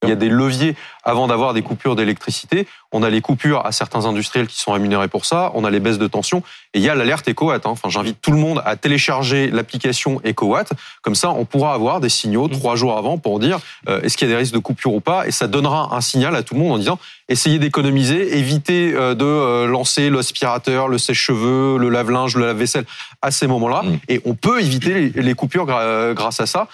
Il 0.03 0.09
y 0.09 0.13
a 0.13 0.15
des 0.15 0.29
leviers 0.29 0.75
avant 1.03 1.27
d'avoir 1.27 1.53
des 1.53 1.61
coupures 1.61 1.95
d'électricité. 1.97 2.67
On 2.93 3.03
a 3.03 3.09
les 3.09 3.19
coupures 3.19 3.65
à 3.65 3.73
certains 3.73 4.05
industriels 4.05 4.47
qui 4.47 4.57
sont 4.57 4.71
rémunérés 4.71 5.09
pour 5.09 5.25
ça. 5.25 5.51
On 5.55 5.65
a 5.65 5.69
les 5.69 5.81
baisses 5.81 5.97
de 5.97 6.07
tension. 6.07 6.41
Et 6.73 6.79
il 6.79 6.81
y 6.81 6.89
a 6.89 6.95
l'alerte 6.95 7.27
EcoWatt. 7.27 7.65
Hein. 7.65 7.71
Enfin, 7.71 7.89
j'invite 7.89 8.21
tout 8.21 8.31
le 8.31 8.37
monde 8.37 8.61
à 8.65 8.77
télécharger 8.77 9.51
l'application 9.51 10.21
EcoWatt. 10.25 10.71
Comme 11.01 11.15
ça, 11.15 11.31
on 11.31 11.43
pourra 11.43 11.73
avoir 11.73 11.99
des 11.99 12.07
signaux 12.07 12.47
mmh. 12.47 12.51
trois 12.51 12.77
jours 12.77 12.97
avant 12.97 13.17
pour 13.17 13.39
dire 13.39 13.59
euh, 13.89 14.01
est-ce 14.01 14.15
qu'il 14.15 14.29
y 14.29 14.31
a 14.31 14.35
des 14.35 14.39
risques 14.39 14.53
de 14.53 14.59
coupure 14.59 14.93
ou 14.93 15.01
pas? 15.01 15.27
Et 15.27 15.31
ça 15.31 15.47
donnera 15.47 15.93
un 15.93 16.01
signal 16.01 16.33
à 16.33 16.43
tout 16.43 16.53
le 16.53 16.61
monde 16.61 16.71
en 16.71 16.77
disant 16.77 16.99
essayez 17.27 17.59
d'économiser, 17.59 18.37
évitez 18.37 18.93
euh, 18.93 19.15
de 19.15 19.25
euh, 19.25 19.67
lancer 19.67 20.09
l'aspirateur, 20.09 20.87
le 20.87 20.97
sèche-cheveux, 20.97 21.77
le 21.77 21.89
lave-linge, 21.89 22.37
le 22.37 22.45
lave-vaisselle 22.45 22.85
à 23.21 23.31
ces 23.31 23.47
moments-là. 23.47 23.83
Mmh. 23.83 23.99
Et 24.07 24.21
on 24.23 24.33
peut 24.33 24.61
éviter 24.61 25.11
les 25.13 25.33
coupures 25.33 25.65
grâce 25.65 26.39
à 26.39 26.45
ça. 26.45 26.69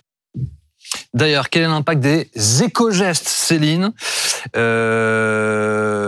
D'ailleurs, 1.13 1.49
quel 1.49 1.63
est 1.63 1.67
l'impact 1.67 2.01
des 2.01 2.29
éco-gestes, 2.63 3.27
Céline? 3.27 3.91
Euh, 4.55 6.04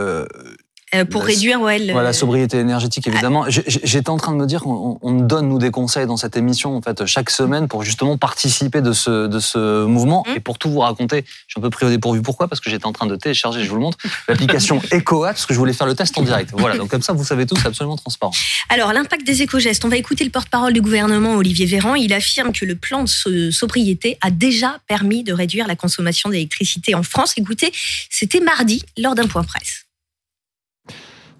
euh, 0.96 1.04
pour 1.04 1.24
réduire 1.24 1.60
ouais, 1.60 1.80
la 1.80 2.14
sobriété 2.14 2.60
énergétique 2.60 3.08
évidemment. 3.08 3.44
Ah. 3.44 3.50
J'étais 3.50 4.10
en 4.10 4.16
train 4.16 4.32
de 4.32 4.38
me 4.38 4.46
dire 4.46 4.62
qu'on 4.62 4.98
on 5.02 5.12
donne 5.20 5.50
nous 5.50 5.60
des 5.60 5.70
conseils 5.70 6.08
dans 6.08 6.16
cette 6.16 6.38
émission 6.38 6.78
en 6.78 6.82
fait 6.82 7.06
chaque 7.06 7.30
semaine 7.30 7.68
pour 7.68 7.84
justement 7.84 8.18
participer 8.18 8.82
de 8.82 8.94
ce 8.94 9.28
de 9.28 9.40
ce 9.40 9.84
mouvement 9.86 10.24
mmh. 10.26 10.38
et 10.38 10.40
pour 10.40 10.58
tout 10.58 10.70
vous 10.70 10.80
raconter. 10.80 11.26
Je 11.26 11.54
suis 11.54 11.60
un 11.60 11.62
peu 11.62 11.70
pris 11.70 11.86
au 11.86 11.90
dépourvu. 11.90 12.22
Pourquoi? 12.22 12.48
Parce 12.48 12.62
que 12.62 12.70
j'étais 12.70 12.86
en 12.86 12.94
train 12.94 13.06
de 13.06 13.18
télécharger, 13.18 13.66
je 13.66 13.70
vous 13.70 13.76
le 13.76 13.82
montre, 13.82 13.98
l'application 14.30 14.82
EcoHat 14.94 15.34
parce 15.34 15.46
que 15.46 15.54
je 15.54 15.60
voulais 15.60 15.74
faire 15.74 15.88
le 15.88 15.96
test 15.96 16.18
en 16.18 16.22
direct. 16.22 16.52
Voilà. 16.54 16.78
Donc 16.78 16.90
comme 16.90 17.02
ça, 17.02 17.12
vous 17.12 17.26
savez 17.26 17.46
tout, 17.46 17.58
c'est 17.58 17.68
absolument 17.68 17.98
transparent. 17.98 18.32
Alors 18.70 18.94
l'impact 18.94 19.28
des 19.28 19.42
éco-gestes. 19.42 19.84
On 19.84 19.90
va 19.90 19.98
écouter 19.98 20.24
le 20.24 20.30
porte-parole 20.30 20.72
du 20.72 20.82
gouvernement 20.82 21.36
Olivier 21.36 21.66
Véran. 21.66 21.96
Il 21.96 22.14
affirme 22.14 22.54
que 22.54 22.64
le 22.64 22.76
plan 22.76 23.04
de 23.04 23.52
sobriété 23.52 24.18
a 24.22 24.32
déjà 24.32 24.78
permis 24.88 25.26
de 25.26 25.34
réduire 25.34 25.68
la 25.68 25.76
consommation 25.76 26.30
d'électricité 26.30 26.96
en 26.96 27.04
France. 27.04 27.34
Écoutez, 27.36 27.74
c'était 28.10 28.40
mardi 28.40 28.84
lors 28.98 29.14
d'un 29.14 29.28
point 29.28 29.44
presse. 29.44 29.87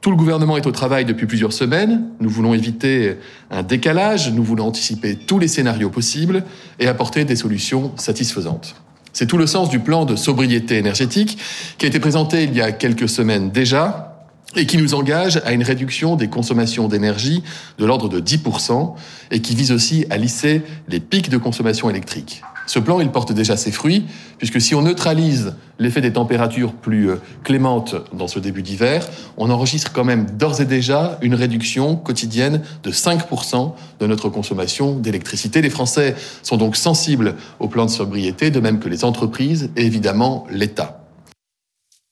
Tout 0.02 0.12
le 0.12 0.16
gouvernement 0.16 0.58
est 0.58 0.68
au 0.68 0.72
travail 0.72 1.06
depuis 1.06 1.26
plusieurs 1.26 1.54
semaines. 1.54 2.06
Nous 2.20 2.30
voulons 2.30 2.54
éviter 2.54 3.18
un 3.50 3.64
décalage, 3.64 4.32
nous 4.32 4.44
voulons 4.44 4.68
anticiper 4.68 5.16
tous 5.16 5.40
les 5.40 5.48
scénarios 5.48 5.90
possibles 5.90 6.44
et 6.80 6.88
apporter 6.88 7.26
des 7.26 7.36
solutions 7.36 7.92
satisfaisantes. 7.98 8.76
C'est 9.12 9.26
tout 9.26 9.38
le 9.38 9.48
sens 9.48 9.70
du 9.70 9.80
plan 9.80 10.06
de 10.06 10.16
sobriété 10.16 10.78
énergétique 10.78 11.40
qui 11.80 11.86
a 11.86 11.90
été 11.90 12.00
présenté 12.00 12.44
il 12.44 12.56
y 12.56 12.62
a 12.62 12.72
quelques 12.72 13.10
semaines 13.10 13.50
déjà 13.50 14.14
et 14.56 14.66
qui 14.66 14.78
nous 14.78 14.94
engage 14.94 15.42
à 15.44 15.54
une 15.54 15.64
réduction 15.64 16.16
des 16.16 16.28
consommations 16.28 16.88
d'énergie 16.88 17.44
de 17.80 17.86
l'ordre 17.86 18.10
de 18.10 18.20
10% 18.20 18.94
et 19.32 19.42
qui 19.42 19.56
vise 19.56 19.72
aussi 19.72 20.06
à 20.10 20.18
lisser 20.18 20.62
les 20.88 21.00
pics 21.00 21.30
de 21.30 21.38
consommation 21.38 21.90
électrique. 21.90 22.44
Ce 22.68 22.80
plan, 22.80 23.00
il 23.00 23.10
porte 23.10 23.32
déjà 23.32 23.56
ses 23.56 23.72
fruits, 23.72 24.06
puisque 24.38 24.60
si 24.60 24.76
on 24.76 24.82
neutralise 24.82 25.56
l'effet 25.80 26.02
des 26.02 26.12
températures 26.12 26.74
plus 26.74 27.10
euh, 27.10 27.16
clémentes 27.44 27.96
dans 28.14 28.28
ce 28.28 28.40
début 28.40 28.62
d'hiver, 28.62 29.08
on 29.38 29.50
enregistre 29.50 29.94
quand 29.94 30.04
même 30.04 30.26
d'ores 30.32 30.60
et 30.60 30.66
déjà 30.66 31.18
une 31.22 31.34
réduction 31.34 31.96
quotidienne 31.96 32.62
de 32.84 32.92
5% 32.92 33.74
de 34.02 34.08
notre 34.08 34.28
consommation 34.28 35.00
d'électricité. 35.00 35.62
Les 35.62 35.70
Français 35.70 36.16
sont 36.44 36.58
donc 36.58 36.76
sensibles 36.76 37.36
au 37.60 37.70
plan 37.70 37.86
de 37.86 37.90
sobriété, 37.90 38.52
de 38.52 38.60
même 38.60 38.80
que 38.80 38.90
les 38.90 39.06
entreprises 39.06 39.72
et 39.78 39.86
évidemment 39.86 40.46
l'État. 40.52 41.06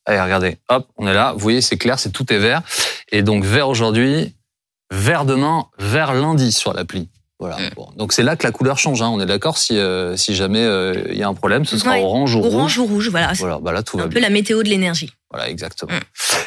Allez, 0.05 0.21
regardez, 0.21 0.57
hop, 0.69 0.87
on 0.95 1.05
est 1.07 1.13
là. 1.13 1.33
Vous 1.33 1.39
voyez, 1.39 1.59
c'est 1.59 1.77
clair, 1.77 1.99
c'est 1.99 2.11
tout 2.11 2.31
est 2.31 2.39
vert. 2.39 2.61
Et 3.11 3.23
donc 3.23 3.43
vert 3.43 3.67
aujourd'hui, 3.67 4.35
vert 4.89 5.25
demain, 5.25 5.65
vert 5.79 6.13
lundi 6.13 6.53
sur 6.53 6.73
l'appli. 6.73 7.09
Voilà. 7.39 7.57
Bon. 7.75 7.89
Donc 7.97 8.13
c'est 8.13 8.23
là 8.23 8.37
que 8.37 8.43
la 8.47 8.51
couleur 8.51 8.79
change. 8.79 9.01
Hein. 9.01 9.09
On 9.09 9.19
est 9.19 9.25
d'accord. 9.25 9.57
Si 9.57 9.77
euh, 9.77 10.15
si 10.15 10.35
jamais 10.35 10.63
euh, 10.63 10.93
il 11.09 11.17
y 11.17 11.23
a 11.23 11.27
un 11.27 11.33
problème, 11.33 11.65
ce 11.65 11.77
sera 11.77 11.91
Ouais. 11.91 12.01
orange 12.01 12.33
ou 12.35 12.39
Orange 12.39 12.77
rouge. 12.77 12.89
ou 12.89 12.93
rouge, 12.93 13.09
voilà. 13.09 13.33
Voilà. 13.33 13.59
Bah 13.61 13.73
là 13.73 13.83
tout 13.83 13.97
C'est 13.97 14.03
va 14.03 14.03
un 14.05 14.07
bien. 14.07 14.15
peu 14.19 14.21
la 14.21 14.29
météo 14.29 14.63
de 14.63 14.69
l'énergie. 14.69 15.11
Voilà, 15.31 15.49
exactement. 15.49 15.91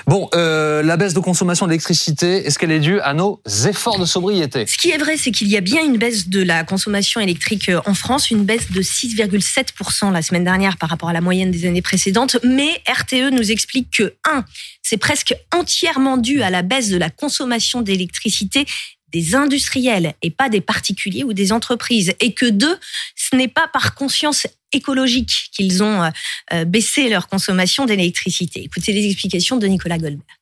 Bon, 0.06 0.30
euh, 0.34 0.82
la 0.82 0.96
baisse 0.96 1.12
de 1.12 1.20
consommation 1.20 1.66
d'électricité, 1.66 2.46
est-ce 2.46 2.58
qu'elle 2.58 2.70
est 2.70 2.78
due 2.80 3.00
à 3.00 3.12
nos 3.12 3.42
efforts 3.68 3.98
de 3.98 4.06
sobriété? 4.06 4.66
Ce 4.66 4.78
qui 4.78 4.88
est 4.90 4.96
vrai, 4.96 5.18
c'est 5.18 5.30
qu'il 5.30 5.48
y 5.48 5.58
a 5.58 5.60
bien 5.60 5.84
une 5.84 5.98
baisse 5.98 6.28
de 6.30 6.42
la 6.42 6.64
consommation 6.64 7.20
électrique 7.20 7.68
euh, 7.68 7.82
en 7.84 7.92
France, 7.92 8.30
une 8.30 8.44
baisse 8.44 8.72
de 8.72 8.80
6,7% 8.80 10.10
la 10.10 10.22
semaine 10.22 10.44
dernière 10.44 10.78
par 10.78 10.88
rapport 10.88 11.10
à 11.10 11.12
la 11.12 11.20
moyenne 11.20 11.50
des 11.50 11.66
années 11.66 11.82
précédentes. 11.82 12.38
Mais 12.44 12.80
RTE 12.88 13.30
nous 13.32 13.50
explique 13.50 13.90
que, 13.98 14.14
un, 14.30 14.44
c'est 14.82 14.96
presque 14.96 15.34
entièrement 15.54 16.16
dû 16.16 16.40
à 16.42 16.48
la 16.48 16.62
baisse 16.62 16.88
de 16.88 16.96
la 16.96 17.10
consommation 17.10 17.82
d'électricité 17.82 18.64
des 19.12 19.34
industriels 19.34 20.14
et 20.22 20.30
pas 20.30 20.48
des 20.48 20.60
particuliers 20.60 21.24
ou 21.24 21.32
des 21.32 21.52
entreprises. 21.52 22.14
Et 22.20 22.32
que 22.32 22.46
deux, 22.46 22.78
ce 23.16 23.36
n'est 23.36 23.48
pas 23.48 23.68
par 23.68 23.94
conscience 23.94 24.46
écologique 24.72 25.50
qu'ils 25.52 25.82
ont 25.82 26.02
euh, 26.02 26.10
euh, 26.52 26.64
baissé 26.64 27.08
leur 27.08 27.28
consommation 27.28 27.86
d'électricité. 27.86 28.62
Écoutez 28.62 28.92
les 28.92 29.06
explications 29.06 29.56
de 29.56 29.66
Nicolas 29.66 29.98
Goldberg. 29.98 30.37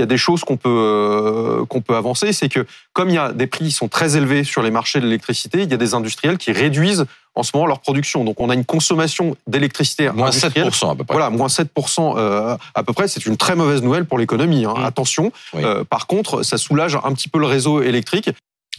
Il 0.00 0.02
y 0.02 0.04
a 0.04 0.06
des 0.06 0.16
choses 0.16 0.44
qu'on 0.44 0.56
peut 0.56 0.68
euh, 0.70 1.64
qu'on 1.66 1.82
peut 1.82 1.94
avancer, 1.94 2.32
c'est 2.32 2.48
que 2.48 2.66
comme 2.94 3.10
il 3.10 3.14
y 3.14 3.18
a 3.18 3.32
des 3.32 3.46
prix 3.46 3.66
qui 3.66 3.70
sont 3.70 3.88
très 3.88 4.16
élevés 4.16 4.44
sur 4.44 4.62
les 4.62 4.70
marchés 4.70 4.98
de 4.98 5.04
l'électricité, 5.04 5.62
il 5.62 5.70
y 5.70 5.74
a 5.74 5.76
des 5.76 5.92
industriels 5.92 6.38
qui 6.38 6.52
réduisent 6.52 7.04
en 7.34 7.42
ce 7.42 7.50
moment 7.54 7.66
leur 7.66 7.80
production. 7.80 8.24
Donc 8.24 8.40
on 8.40 8.48
a 8.48 8.54
une 8.54 8.64
consommation 8.64 9.36
d'électricité 9.46 10.10
Moins 10.10 10.28
industrielle. 10.28 10.68
7% 10.68 10.92
à 10.92 10.94
peu 10.94 11.04
près. 11.04 11.14
Voilà, 11.14 11.28
moins 11.30 11.48
7% 11.48 12.14
euh, 12.16 12.56
à 12.74 12.82
peu 12.82 12.92
près, 12.94 13.08
c'est 13.08 13.26
une 13.26 13.36
très 13.36 13.54
mauvaise 13.54 13.82
nouvelle 13.82 14.06
pour 14.06 14.18
l'économie. 14.18 14.64
hein. 14.64 14.74
Mm. 14.78 14.84
Attention. 14.84 15.32
Oui. 15.52 15.62
Euh, 15.64 15.84
par 15.84 16.06
contre, 16.06 16.42
ça 16.42 16.56
soulage 16.56 16.96
un 16.96 17.12
petit 17.12 17.28
peu 17.28 17.38
le 17.38 17.46
réseau 17.46 17.82
électrique. 17.82 18.30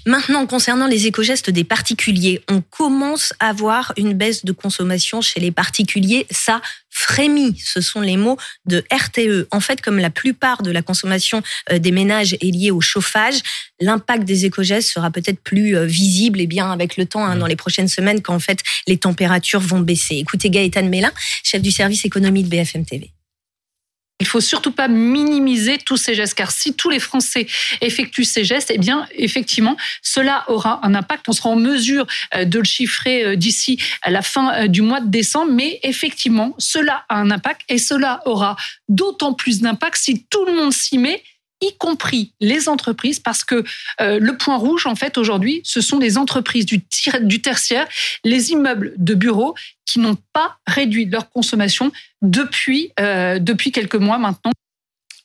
Maintenant, 0.07 0.47
concernant 0.47 0.87
les 0.87 1.05
éco-gestes 1.05 1.51
des 1.51 1.63
particuliers, 1.63 2.41
on 2.49 2.61
commence 2.61 3.33
à 3.39 3.53
voir 3.53 3.93
une 3.97 4.13
baisse 4.13 4.43
de 4.43 4.51
consommation 4.51 5.21
chez 5.21 5.39
les 5.39 5.51
particuliers. 5.51 6.25
Ça 6.31 6.59
frémit, 6.89 7.55
ce 7.63 7.81
sont 7.81 8.01
les 8.01 8.17
mots 8.17 8.37
de 8.65 8.83
RTE. 8.91 9.47
En 9.51 9.59
fait, 9.59 9.79
comme 9.79 9.99
la 9.99 10.09
plupart 10.09 10.63
de 10.63 10.71
la 10.71 10.81
consommation 10.81 11.43
euh, 11.71 11.77
des 11.77 11.91
ménages 11.91 12.33
est 12.33 12.51
liée 12.51 12.71
au 12.71 12.81
chauffage, 12.81 13.41
l'impact 13.79 14.23
des 14.23 14.45
éco-gestes 14.45 14.89
sera 14.89 15.11
peut-être 15.11 15.39
plus 15.39 15.77
euh, 15.77 15.85
visible 15.85 16.41
et 16.41 16.47
bien 16.47 16.71
avec 16.71 16.97
le 16.97 17.05
temps 17.05 17.23
hein, 17.23 17.35
dans 17.35 17.47
les 17.47 17.55
prochaines 17.55 17.87
semaines 17.87 18.21
quand 18.21 18.35
en 18.35 18.39
fait 18.39 18.63
les 18.87 18.97
températures 18.97 19.61
vont 19.61 19.81
baisser. 19.81 20.15
Écoutez 20.15 20.49
Gaëtan 20.49 20.89
Mélin, 20.89 21.11
chef 21.43 21.61
du 21.61 21.71
service 21.71 22.05
économie 22.05 22.43
de 22.43 22.49
BFM 22.49 22.85
TV. 22.85 23.11
Il 24.21 24.27
faut 24.27 24.39
surtout 24.39 24.71
pas 24.71 24.87
minimiser 24.87 25.79
tous 25.79 25.97
ces 25.97 26.13
gestes, 26.13 26.35
car 26.35 26.51
si 26.51 26.75
tous 26.75 26.91
les 26.91 26.99
Français 26.99 27.47
effectuent 27.81 28.23
ces 28.23 28.43
gestes, 28.43 28.71
eh 28.71 28.77
bien, 28.77 29.07
effectivement, 29.15 29.75
cela 30.03 30.45
aura 30.47 30.79
un 30.83 30.93
impact. 30.93 31.27
On 31.27 31.31
sera 31.31 31.49
en 31.49 31.55
mesure 31.55 32.05
euh, 32.35 32.45
de 32.45 32.59
le 32.59 32.63
chiffrer 32.63 33.25
euh, 33.25 33.35
d'ici 33.35 33.81
la 34.05 34.21
fin 34.21 34.53
euh, 34.53 34.67
du 34.67 34.83
mois 34.83 35.01
de 35.01 35.09
décembre, 35.09 35.51
mais 35.51 35.79
effectivement, 35.81 36.53
cela 36.59 37.03
a 37.09 37.15
un 37.15 37.31
impact 37.31 37.61
et 37.67 37.79
cela 37.79 38.21
aura 38.25 38.57
d'autant 38.89 39.33
plus 39.33 39.59
d'impact 39.59 39.97
si 39.97 40.23
tout 40.29 40.45
le 40.45 40.53
monde 40.53 40.71
s'y 40.71 40.99
met 40.99 41.23
y 41.61 41.75
compris 41.77 42.33
les 42.39 42.67
entreprises, 42.67 43.19
parce 43.19 43.43
que 43.43 43.63
euh, 44.01 44.19
le 44.19 44.37
point 44.37 44.57
rouge, 44.57 44.85
en 44.87 44.95
fait, 44.95 45.17
aujourd'hui, 45.17 45.61
ce 45.63 45.79
sont 45.81 45.99
les 45.99 46.17
entreprises 46.17 46.65
du, 46.65 46.81
tertiaire, 47.41 47.87
les 48.23 48.51
immeubles 48.51 48.93
de 48.97 49.13
bureaux 49.13 49.55
qui 49.85 49.99
n'ont 49.99 50.17
pas 50.33 50.57
réduit 50.67 51.05
leur 51.05 51.29
consommation 51.29 51.91
depuis, 52.21 52.91
euh, 52.99 53.39
depuis 53.39 53.71
quelques 53.71 53.95
mois 53.95 54.17
maintenant. 54.17 54.51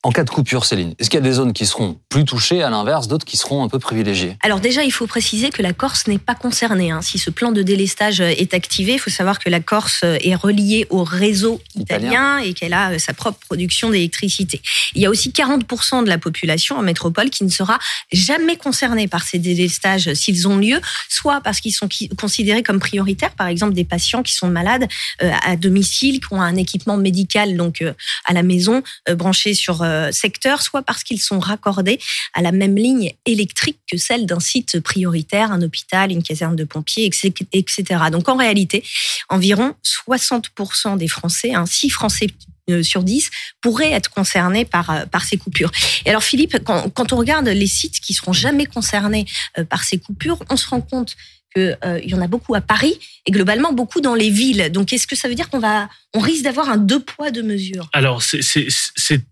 En 0.02 0.12
cas 0.12 0.22
de 0.24 0.30
coupure, 0.30 0.64
Céline, 0.64 0.94
est-ce 0.98 1.10
qu'il 1.10 1.18
y 1.18 1.22
a 1.22 1.24
des 1.24 1.32
zones 1.32 1.52
qui 1.52 1.66
seront 1.66 1.98
plus 2.08 2.24
touchées, 2.24 2.62
à 2.62 2.70
l'inverse, 2.70 3.08
d'autres 3.08 3.24
qui 3.24 3.36
seront 3.36 3.64
un 3.64 3.68
peu 3.68 3.78
privilégiées? 3.78 4.36
Alors 4.40 4.60
déjà, 4.60 4.84
il 4.84 4.92
faut 4.92 5.06
préciser 5.06 5.50
que 5.50 5.62
la 5.62 5.72
Corse 5.72 6.06
n'est 6.06 6.18
pas 6.18 6.34
concernée. 6.36 6.90
hein. 6.90 7.02
Si 7.02 7.18
ce 7.18 7.30
plan 7.30 7.50
de 7.50 7.62
délestage 7.62 8.20
euh, 8.20 8.28
est 8.28 8.54
activé, 8.54 8.92
il 8.92 8.98
faut 8.98 9.10
savoir 9.10 9.38
que 9.40 9.50
la 9.50 9.58
Corse 9.60 10.02
euh, 10.04 10.16
est 10.20 10.34
reliée 10.36 10.86
au 10.90 11.02
réseau 11.02 11.60
Italien. 11.74 12.08
italien 12.08 12.38
et 12.38 12.54
qu'elle 12.54 12.72
a 12.72 12.92
euh, 12.92 12.98
sa 12.98 13.14
propre 13.14 13.38
production 13.48 13.90
d'électricité. 13.90 14.60
Il 14.94 15.02
y 15.02 15.06
a 15.06 15.10
aussi 15.10 15.30
40% 15.30 16.04
de 16.04 16.08
la 16.08 16.18
population 16.18 16.76
en 16.78 16.82
métropole 16.82 17.30
qui 17.30 17.42
ne 17.42 17.50
sera 17.50 17.78
jamais 18.12 18.56
concernée 18.56 19.08
par 19.08 19.24
ces 19.24 19.38
délestages 19.38 20.12
s'ils 20.14 20.46
ont 20.46 20.56
lieu, 20.56 20.80
soit 21.08 21.40
parce 21.40 21.60
qu'ils 21.60 21.74
sont 21.74 21.88
considérés 22.16 22.62
comme 22.62 22.78
prioritaires, 22.78 23.34
par 23.34 23.48
exemple 23.48 23.74
des 23.74 23.84
patients 23.84 24.22
qui 24.22 24.34
sont 24.34 24.48
malades 24.48 24.86
à 25.20 25.56
domicile, 25.56 26.20
qui 26.20 26.32
ont 26.32 26.40
un 26.40 26.56
équipement 26.56 26.96
médical 26.96 27.56
donc 27.56 27.82
à 28.24 28.32
la 28.32 28.42
maison 28.42 28.82
branché 29.14 29.54
sur 29.54 29.85
secteur, 30.12 30.62
soit 30.62 30.82
parce 30.82 31.04
qu'ils 31.04 31.20
sont 31.20 31.38
raccordés 31.38 31.98
à 32.34 32.42
la 32.42 32.52
même 32.52 32.76
ligne 32.76 33.12
électrique 33.24 33.78
que 33.90 33.96
celle 33.96 34.26
d'un 34.26 34.40
site 34.40 34.80
prioritaire, 34.80 35.52
un 35.52 35.62
hôpital, 35.62 36.10
une 36.10 36.22
caserne 36.22 36.56
de 36.56 36.64
pompiers, 36.64 37.10
etc. 37.52 37.84
Donc 38.10 38.28
en 38.28 38.36
réalité, 38.36 38.84
environ 39.28 39.74
60% 40.08 40.98
des 40.98 41.08
Français, 41.08 41.54
hein, 41.54 41.66
6 41.66 41.90
Français 41.90 42.28
euh, 42.68 42.82
sur 42.82 43.04
10 43.04 43.30
pourraient 43.60 43.92
être 43.92 44.10
concernés 44.10 44.64
par, 44.64 44.90
euh, 44.90 45.06
par 45.06 45.24
ces 45.24 45.36
coupures. 45.36 45.70
Et 46.04 46.10
alors 46.10 46.24
Philippe, 46.24 46.58
quand, 46.64 46.90
quand 46.90 47.12
on 47.12 47.16
regarde 47.16 47.46
les 47.46 47.66
sites 47.68 48.00
qui 48.00 48.12
seront 48.12 48.32
jamais 48.32 48.66
concernés 48.66 49.24
euh, 49.56 49.64
par 49.64 49.84
ces 49.84 49.98
coupures, 49.98 50.38
on 50.50 50.56
se 50.56 50.68
rend 50.68 50.80
compte 50.80 51.16
qu'il 51.56 52.10
y 52.10 52.14
en 52.14 52.20
a 52.20 52.26
beaucoup 52.28 52.54
à 52.54 52.60
Paris 52.60 52.98
et 53.24 53.30
globalement 53.30 53.72
beaucoup 53.72 54.00
dans 54.00 54.14
les 54.14 54.30
villes. 54.30 54.70
Donc 54.70 54.92
est-ce 54.92 55.06
que 55.06 55.16
ça 55.16 55.28
veut 55.28 55.34
dire 55.34 55.48
qu'on 55.48 55.58
va, 55.58 55.88
on 56.14 56.20
risque 56.20 56.42
d'avoir 56.44 56.68
un 56.68 56.76
deux 56.76 57.00
poids 57.00 57.30
deux 57.30 57.42
mesures? 57.42 57.88
Alors, 57.92 58.22
c'est- 58.22 58.42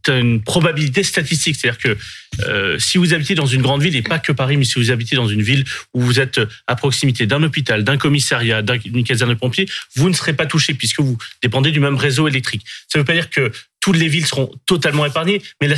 une 0.08 0.42
probabilité 0.42 1.02
statistique. 1.02 1.56
C'est-à-dire 1.56 1.78
que 1.80 1.96
euh, 2.48 2.78
si 2.78 2.98
vous 2.98 3.12
habitez 3.14 3.34
dans 3.34 3.46
une 3.46 3.62
grande 3.62 3.82
ville, 3.82 3.94
et 3.96 4.02
pas 4.02 4.18
que 4.18 4.32
Paris, 4.32 4.56
mais 4.56 4.64
si 4.64 4.74
vous 4.76 4.90
habitez 4.90 5.16
dans 5.16 5.28
une 5.28 5.42
ville 5.42 5.64
où 5.92 6.00
vous 6.00 6.18
êtes 6.20 6.40
à 6.66 6.76
proximité 6.76 7.26
d'un 7.26 7.42
hôpital, 7.42 7.84
d'un 7.84 7.96
commissariat, 7.98 8.62
d'un- 8.62 8.78
d'une 8.78 9.04
caserne 9.04 9.30
de 9.30 9.38
pompiers, 9.38 9.68
vous 9.96 10.08
ne 10.08 10.14
serez 10.14 10.32
pas 10.32 10.46
touché 10.46 10.74
puisque 10.74 11.00
vous 11.00 11.18
dépendez 11.42 11.70
du 11.70 11.80
même 11.80 11.96
réseau 11.96 12.26
électrique. 12.28 12.62
Ça 12.88 12.98
ne 12.98 13.02
veut 13.02 13.06
pas 13.06 13.14
dire 13.14 13.30
que 13.30 13.52
toutes 13.80 13.96
les 13.96 14.08
villes 14.08 14.26
seront 14.26 14.50
totalement 14.66 15.04
épargnées, 15.06 15.42
mais 15.60 15.68
la, 15.68 15.76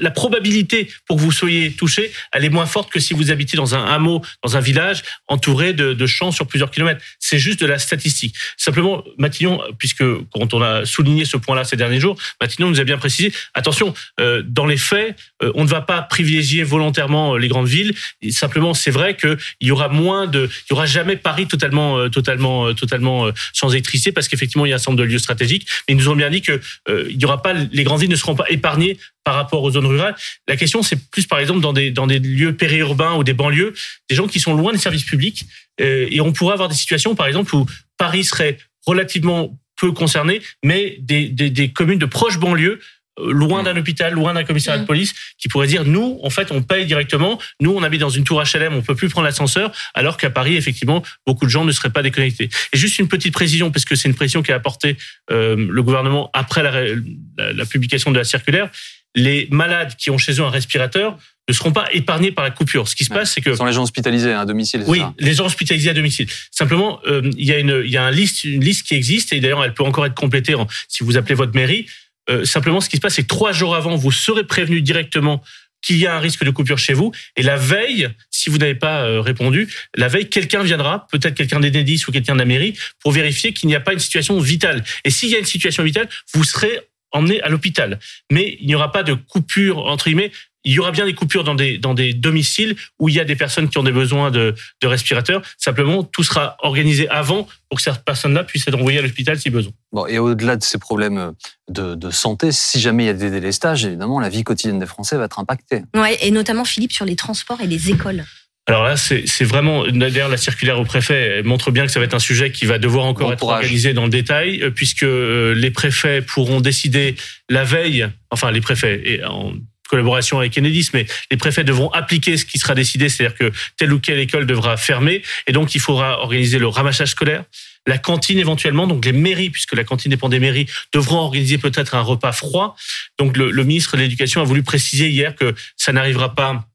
la 0.00 0.10
probabilité 0.10 0.90
pour 1.06 1.16
que 1.16 1.22
vous 1.22 1.32
soyez 1.32 1.72
touché, 1.72 2.10
elle 2.32 2.44
est 2.44 2.50
moins 2.50 2.66
forte 2.66 2.90
que 2.90 3.00
si 3.00 3.14
vous 3.14 3.30
habitez 3.30 3.56
dans 3.56 3.74
un 3.74 3.84
hameau, 3.84 4.22
dans 4.44 4.56
un 4.56 4.60
village 4.60 5.02
entouré 5.28 5.72
de, 5.72 6.06
champs 6.06 6.32
sur 6.32 6.46
plusieurs 6.46 6.70
kilomètres. 6.70 7.02
C'est 7.18 7.38
juste 7.38 7.60
de 7.60 7.66
la 7.66 7.78
statistique. 7.78 8.34
Simplement, 8.56 9.04
Matignon, 9.18 9.60
puisque 9.78 10.04
quand 10.32 10.54
on 10.54 10.62
a 10.62 10.86
souligné 10.86 11.26
ce 11.26 11.36
point-là 11.36 11.64
ces 11.64 11.76
derniers 11.76 12.00
jours, 12.00 12.16
Matignon 12.40 12.70
nous 12.70 12.80
a 12.80 12.84
bien 12.84 12.96
précisé, 12.96 13.32
attention, 13.52 13.92
euh, 14.20 14.42
dans 14.46 14.64
les 14.64 14.78
faits, 14.78 15.16
euh, 15.42 15.52
on 15.54 15.64
ne 15.64 15.68
va 15.68 15.82
pas 15.82 16.00
privilégier 16.00 16.62
volontairement 16.62 17.34
euh, 17.34 17.38
les 17.38 17.48
grandes 17.48 17.68
villes. 17.68 17.94
Simplement, 18.30 18.72
c'est 18.72 18.90
vrai 18.90 19.16
qu'il 19.16 19.36
y 19.60 19.70
aura 19.70 19.88
moins 19.88 20.26
de, 20.26 20.48
il 20.68 20.72
y 20.72 20.74
aura 20.74 20.86
jamais 20.86 21.16
Paris 21.16 21.46
totalement, 21.46 21.98
euh, 21.98 22.08
totalement, 22.08 22.66
euh, 22.66 22.74
totalement 22.74 23.26
euh, 23.26 23.32
sans 23.52 23.70
électricité, 23.70 24.12
parce 24.12 24.28
qu'effectivement, 24.28 24.66
il 24.66 24.70
y 24.70 24.72
a 24.72 24.76
un 24.76 24.78
certain 24.78 24.92
nombre 24.92 25.02
de 25.02 25.08
lieux 25.08 25.18
stratégiques. 25.18 25.66
Mais 25.88 25.94
ils 25.94 25.98
nous 25.98 26.08
ont 26.08 26.16
bien 26.16 26.30
dit 26.30 26.42
que 26.42 26.60
il 26.88 27.20
y 27.20 27.24
aura 27.24 27.42
pas, 27.42 27.52
les 27.52 27.84
grandes 27.84 28.00
villes 28.00 28.10
ne 28.10 28.16
seront 28.16 28.34
pas 28.34 28.46
épargnées 28.48 28.98
par 29.28 29.34
rapport 29.34 29.62
aux 29.62 29.72
zones 29.72 29.84
rurales. 29.84 30.16
La 30.46 30.56
question, 30.56 30.82
c'est 30.82 30.96
plus 31.10 31.26
par 31.26 31.38
exemple 31.38 31.60
dans 31.60 31.74
des 31.74 31.90
dans 31.90 32.06
des 32.06 32.18
lieux 32.18 32.56
périurbains 32.56 33.14
ou 33.16 33.24
des 33.24 33.34
banlieues, 33.34 33.74
des 34.08 34.16
gens 34.16 34.26
qui 34.26 34.40
sont 34.40 34.54
loin 34.54 34.72
des 34.72 34.78
services 34.78 35.04
publics, 35.04 35.44
euh, 35.82 36.08
et 36.10 36.22
on 36.22 36.32
pourrait 36.32 36.54
avoir 36.54 36.70
des 36.70 36.74
situations, 36.74 37.14
par 37.14 37.26
exemple, 37.26 37.54
où 37.54 37.66
Paris 37.98 38.24
serait 38.24 38.56
relativement 38.86 39.54
peu 39.76 39.92
concerné, 39.92 40.40
mais 40.64 40.96
des, 41.00 41.28
des, 41.28 41.50
des 41.50 41.70
communes 41.70 41.98
de 41.98 42.06
proches 42.06 42.38
banlieues 42.38 42.80
loin 43.26 43.62
d'un 43.62 43.76
hôpital, 43.76 44.12
loin 44.12 44.34
d'un 44.34 44.44
commissariat 44.44 44.80
de 44.80 44.86
police, 44.86 45.14
qui 45.38 45.48
pourrait 45.48 45.66
dire 45.66 45.84
nous, 45.84 46.18
en 46.22 46.30
fait, 46.30 46.50
on 46.52 46.62
paye 46.62 46.86
directement. 46.86 47.38
Nous, 47.60 47.70
on 47.72 47.82
habite 47.82 48.00
dans 48.00 48.08
une 48.10 48.24
tour 48.24 48.42
HLM, 48.42 48.74
on 48.74 48.82
peut 48.82 48.94
plus 48.94 49.08
prendre 49.08 49.24
l'ascenseur, 49.26 49.72
alors 49.94 50.16
qu'à 50.16 50.30
Paris, 50.30 50.56
effectivement, 50.56 51.02
beaucoup 51.26 51.44
de 51.46 51.50
gens 51.50 51.64
ne 51.64 51.72
seraient 51.72 51.90
pas 51.90 52.02
déconnectés. 52.02 52.48
Et 52.72 52.76
juste 52.78 52.98
une 52.98 53.08
petite 53.08 53.32
précision, 53.34 53.70
parce 53.70 53.84
que 53.84 53.94
c'est 53.96 54.08
une 54.08 54.14
précision 54.14 54.42
qui 54.42 54.52
a 54.52 54.56
apporté 54.56 54.96
euh, 55.30 55.56
le 55.56 55.82
gouvernement 55.82 56.30
après 56.34 56.62
la, 56.62 56.70
la- 56.72 57.52
la 57.52 57.64
publication 57.66 58.10
de 58.10 58.18
la 58.18 58.24
circulaire. 58.24 58.68
Les 59.14 59.48
malades 59.50 59.96
qui 59.96 60.10
ont 60.10 60.18
chez 60.18 60.32
eux 60.32 60.44
un 60.44 60.50
respirateur 60.50 61.16
ne 61.48 61.54
seront 61.54 61.72
pas 61.72 61.88
épargnés 61.94 62.30
par 62.30 62.44
la 62.44 62.50
coupure. 62.50 62.86
Ce 62.88 62.94
qui 62.94 63.04
se 63.04 63.10
passe, 63.12 63.32
c'est 63.32 63.40
que 63.40 63.50
Ce 63.52 63.56
sont 63.56 63.64
les 63.64 63.72
gens 63.72 63.82
hospitalisés 63.82 64.32
hein, 64.32 64.40
à 64.40 64.44
domicile. 64.44 64.82
c'est 64.84 64.90
oui, 64.90 64.98
ça 64.98 65.14
les 65.18 65.32
gens 65.34 65.46
hospitalisés 65.46 65.88
à 65.90 65.94
domicile. 65.94 66.26
Simplement, 66.50 67.00
euh, 67.06 67.22
il 67.38 67.46
y 67.46 67.52
a 67.52 67.58
une, 67.58 67.82
il 67.84 67.90
y 67.90 67.96
a 67.96 68.04
un 68.04 68.10
liste, 68.10 68.44
une 68.44 68.62
liste 68.62 68.86
qui 68.86 68.94
existe 68.94 69.32
et 69.32 69.40
d'ailleurs 69.40 69.64
elle 69.64 69.72
peut 69.72 69.82
encore 69.82 70.04
être 70.04 70.14
complétée 70.14 70.54
en- 70.54 70.66
si 70.88 71.02
vous 71.04 71.16
appelez 71.16 71.34
votre 71.34 71.54
mairie. 71.54 71.86
Euh, 72.30 72.44
simplement, 72.44 72.80
ce 72.80 72.88
qui 72.88 72.96
se 72.96 73.00
passe, 73.00 73.14
c'est 73.14 73.22
que 73.22 73.28
trois 73.28 73.52
jours 73.52 73.74
avant, 73.74 73.96
vous 73.96 74.12
serez 74.12 74.44
prévenu 74.44 74.82
directement 74.82 75.42
qu'il 75.82 75.98
y 75.98 76.06
a 76.06 76.16
un 76.16 76.20
risque 76.20 76.44
de 76.44 76.50
coupure 76.50 76.78
chez 76.78 76.92
vous. 76.92 77.12
Et 77.36 77.42
la 77.42 77.56
veille, 77.56 78.08
si 78.30 78.50
vous 78.50 78.58
n'avez 78.58 78.74
pas 78.74 79.02
euh, 79.02 79.20
répondu, 79.20 79.72
la 79.96 80.08
veille, 80.08 80.28
quelqu'un 80.28 80.62
viendra, 80.62 81.06
peut-être 81.10 81.34
quelqu'un 81.34 81.60
d'Enedis 81.60 82.04
ou 82.08 82.12
quelqu'un 82.12 82.34
de 82.34 82.38
la 82.38 82.44
mairie, 82.44 82.76
pour 83.00 83.12
vérifier 83.12 83.52
qu'il 83.52 83.68
n'y 83.68 83.74
a 83.74 83.80
pas 83.80 83.92
une 83.92 83.98
situation 83.98 84.38
vitale. 84.40 84.84
Et 85.04 85.10
s'il 85.10 85.30
y 85.30 85.36
a 85.36 85.38
une 85.38 85.44
situation 85.44 85.84
vitale, 85.84 86.08
vous 86.34 86.44
serez 86.44 86.80
emmené 87.10 87.40
à 87.42 87.48
l'hôpital. 87.48 87.98
Mais 88.30 88.58
il 88.60 88.66
n'y 88.66 88.74
aura 88.74 88.92
pas 88.92 89.02
de 89.02 89.14
coupure, 89.14 89.86
entre 89.86 90.06
guillemets, 90.06 90.32
il 90.64 90.72
y 90.72 90.78
aura 90.78 90.90
bien 90.90 91.06
des 91.06 91.14
coupures 91.14 91.44
dans 91.44 91.54
des, 91.54 91.78
dans 91.78 91.94
des 91.94 92.12
domiciles 92.14 92.76
où 92.98 93.08
il 93.08 93.14
y 93.14 93.20
a 93.20 93.24
des 93.24 93.36
personnes 93.36 93.68
qui 93.68 93.78
ont 93.78 93.82
des 93.82 93.92
besoins 93.92 94.30
de, 94.30 94.54
de 94.82 94.86
respirateurs. 94.86 95.42
Simplement, 95.56 96.02
tout 96.02 96.22
sera 96.22 96.56
organisé 96.60 97.08
avant 97.08 97.46
pour 97.68 97.76
que 97.78 97.82
cette 97.82 98.04
personne-là 98.04 98.44
puisse 98.44 98.66
être 98.66 98.74
envoyée 98.74 98.98
à 98.98 99.02
l'hôpital 99.02 99.38
si 99.38 99.50
besoin. 99.50 99.72
Bon, 99.92 100.06
et 100.06 100.18
au-delà 100.18 100.56
de 100.56 100.62
ces 100.62 100.78
problèmes 100.78 101.32
de, 101.70 101.94
de 101.94 102.10
santé, 102.10 102.50
si 102.52 102.80
jamais 102.80 103.04
il 103.04 103.06
y 103.06 103.10
a 103.10 103.14
des 103.14 103.30
délestages, 103.30 103.84
évidemment, 103.84 104.20
la 104.20 104.28
vie 104.28 104.44
quotidienne 104.44 104.78
des 104.78 104.86
Français 104.86 105.16
va 105.16 105.24
être 105.24 105.38
impactée. 105.38 105.82
Ouais, 105.94 106.18
et 106.20 106.30
notamment 106.30 106.64
Philippe 106.64 106.92
sur 106.92 107.04
les 107.04 107.16
transports 107.16 107.60
et 107.60 107.66
les 107.66 107.90
écoles. 107.90 108.24
Alors 108.66 108.84
là, 108.84 108.98
c'est 108.98 109.22
c'est 109.26 109.44
vraiment. 109.44 109.86
D'ailleurs, 109.86 110.28
la 110.28 110.36
circulaire 110.36 110.78
au 110.78 110.84
préfet 110.84 111.42
montre 111.42 111.70
bien 111.70 111.86
que 111.86 111.90
ça 111.90 112.00
va 112.00 112.04
être 112.04 112.12
un 112.12 112.18
sujet 112.18 112.52
qui 112.52 112.66
va 112.66 112.78
devoir 112.78 113.06
encore 113.06 113.28
Bon 113.28 113.32
être 113.32 113.40
courage. 113.40 113.60
organisé 113.64 113.94
dans 113.94 114.04
le 114.04 114.10
détail, 114.10 114.62
euh, 114.62 114.70
puisque 114.70 115.04
euh, 115.04 115.54
les 115.54 115.70
préfets 115.70 116.20
pourront 116.20 116.60
décider 116.60 117.14
la 117.48 117.64
veille, 117.64 118.06
enfin 118.30 118.50
les 118.50 118.60
préfets, 118.60 119.00
et 119.06 119.24
en 119.24 119.54
collaboration 119.88 120.38
avec 120.38 120.56
Enedis, 120.56 120.90
mais 120.94 121.06
les 121.30 121.36
préfets 121.36 121.64
devront 121.64 121.88
appliquer 121.90 122.36
ce 122.36 122.44
qui 122.44 122.58
sera 122.58 122.74
décidé, 122.74 123.08
c'est-à-dire 123.08 123.36
que 123.36 123.52
telle 123.76 123.92
ou 123.92 123.98
quelle 123.98 124.20
école 124.20 124.46
devra 124.46 124.76
fermer, 124.76 125.22
et 125.46 125.52
donc 125.52 125.74
il 125.74 125.80
faudra 125.80 126.20
organiser 126.20 126.58
le 126.58 126.68
ramassage 126.68 127.08
scolaire, 127.08 127.44
la 127.86 127.98
cantine 127.98 128.38
éventuellement, 128.38 128.86
donc 128.86 129.04
les 129.04 129.12
mairies, 129.12 129.50
puisque 129.50 129.74
la 129.74 129.84
cantine 129.84 130.10
dépend 130.10 130.28
des 130.28 130.40
mairies, 130.40 130.66
devront 130.92 131.16
organiser 131.16 131.56
peut-être 131.58 131.94
un 131.94 132.02
repas 132.02 132.32
froid. 132.32 132.76
Donc 133.18 133.36
le, 133.36 133.50
le 133.50 133.64
ministre 133.64 133.96
de 133.96 134.02
l'Éducation 134.02 134.42
a 134.42 134.44
voulu 134.44 134.62
préciser 134.62 135.08
hier 135.08 135.34
que 135.34 135.54
ça 135.76 135.92
n'arrivera 135.92 136.34
pas 136.34 136.67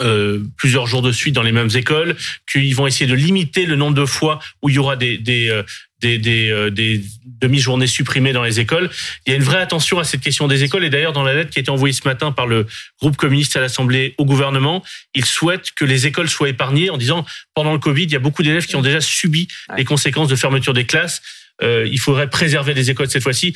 euh, 0.00 0.40
plusieurs 0.56 0.86
jours 0.86 1.02
de 1.02 1.12
suite 1.12 1.34
dans 1.34 1.42
les 1.42 1.52
mêmes 1.52 1.70
écoles, 1.74 2.16
qu'ils 2.50 2.74
vont 2.74 2.86
essayer 2.86 3.06
de 3.06 3.14
limiter 3.14 3.66
le 3.66 3.76
nombre 3.76 3.94
de 3.94 4.04
fois 4.04 4.40
où 4.62 4.68
il 4.68 4.74
y 4.74 4.78
aura 4.78 4.96
des 4.96 5.18
des 5.18 5.48
euh, 5.48 5.62
des, 6.04 6.18
des, 6.18 6.50
euh, 6.50 6.70
des 6.70 7.02
demi-journées 7.24 7.86
supprimées 7.86 8.32
dans 8.32 8.42
les 8.42 8.60
écoles. 8.60 8.90
Il 9.26 9.30
y 9.30 9.32
a 9.32 9.36
une 9.36 9.42
vraie 9.42 9.60
attention 9.60 9.98
à 9.98 10.04
cette 10.04 10.20
question 10.20 10.46
des 10.48 10.62
écoles 10.62 10.84
et 10.84 10.90
d'ailleurs 10.90 11.12
dans 11.14 11.22
la 11.22 11.32
lettre 11.32 11.50
qui 11.50 11.58
a 11.58 11.62
été 11.62 11.70
envoyée 11.70 11.94
ce 11.94 12.06
matin 12.06 12.30
par 12.30 12.46
le 12.46 12.66
groupe 13.00 13.16
communiste 13.16 13.56
à 13.56 13.60
l'Assemblée 13.60 14.14
au 14.18 14.26
gouvernement, 14.26 14.84
ils 15.14 15.24
souhaitent 15.24 15.72
que 15.72 15.84
les 15.84 16.06
écoles 16.06 16.28
soient 16.28 16.50
épargnées 16.50 16.90
en 16.90 16.98
disant 16.98 17.24
pendant 17.54 17.72
le 17.72 17.78
Covid, 17.78 18.04
il 18.04 18.12
y 18.12 18.16
a 18.16 18.20
beaucoup 18.20 18.42
d'élèves 18.42 18.66
qui 18.66 18.76
ont 18.76 18.82
déjà 18.82 19.00
subi 19.00 19.48
les 19.76 19.84
conséquences 19.84 20.28
de 20.28 20.36
fermeture 20.36 20.74
des 20.74 20.84
classes. 20.84 21.22
Euh, 21.62 21.88
il 21.90 21.98
faudrait 21.98 22.28
préserver 22.28 22.74
les 22.74 22.90
écoles 22.90 23.08
cette 23.08 23.22
fois-ci. 23.22 23.54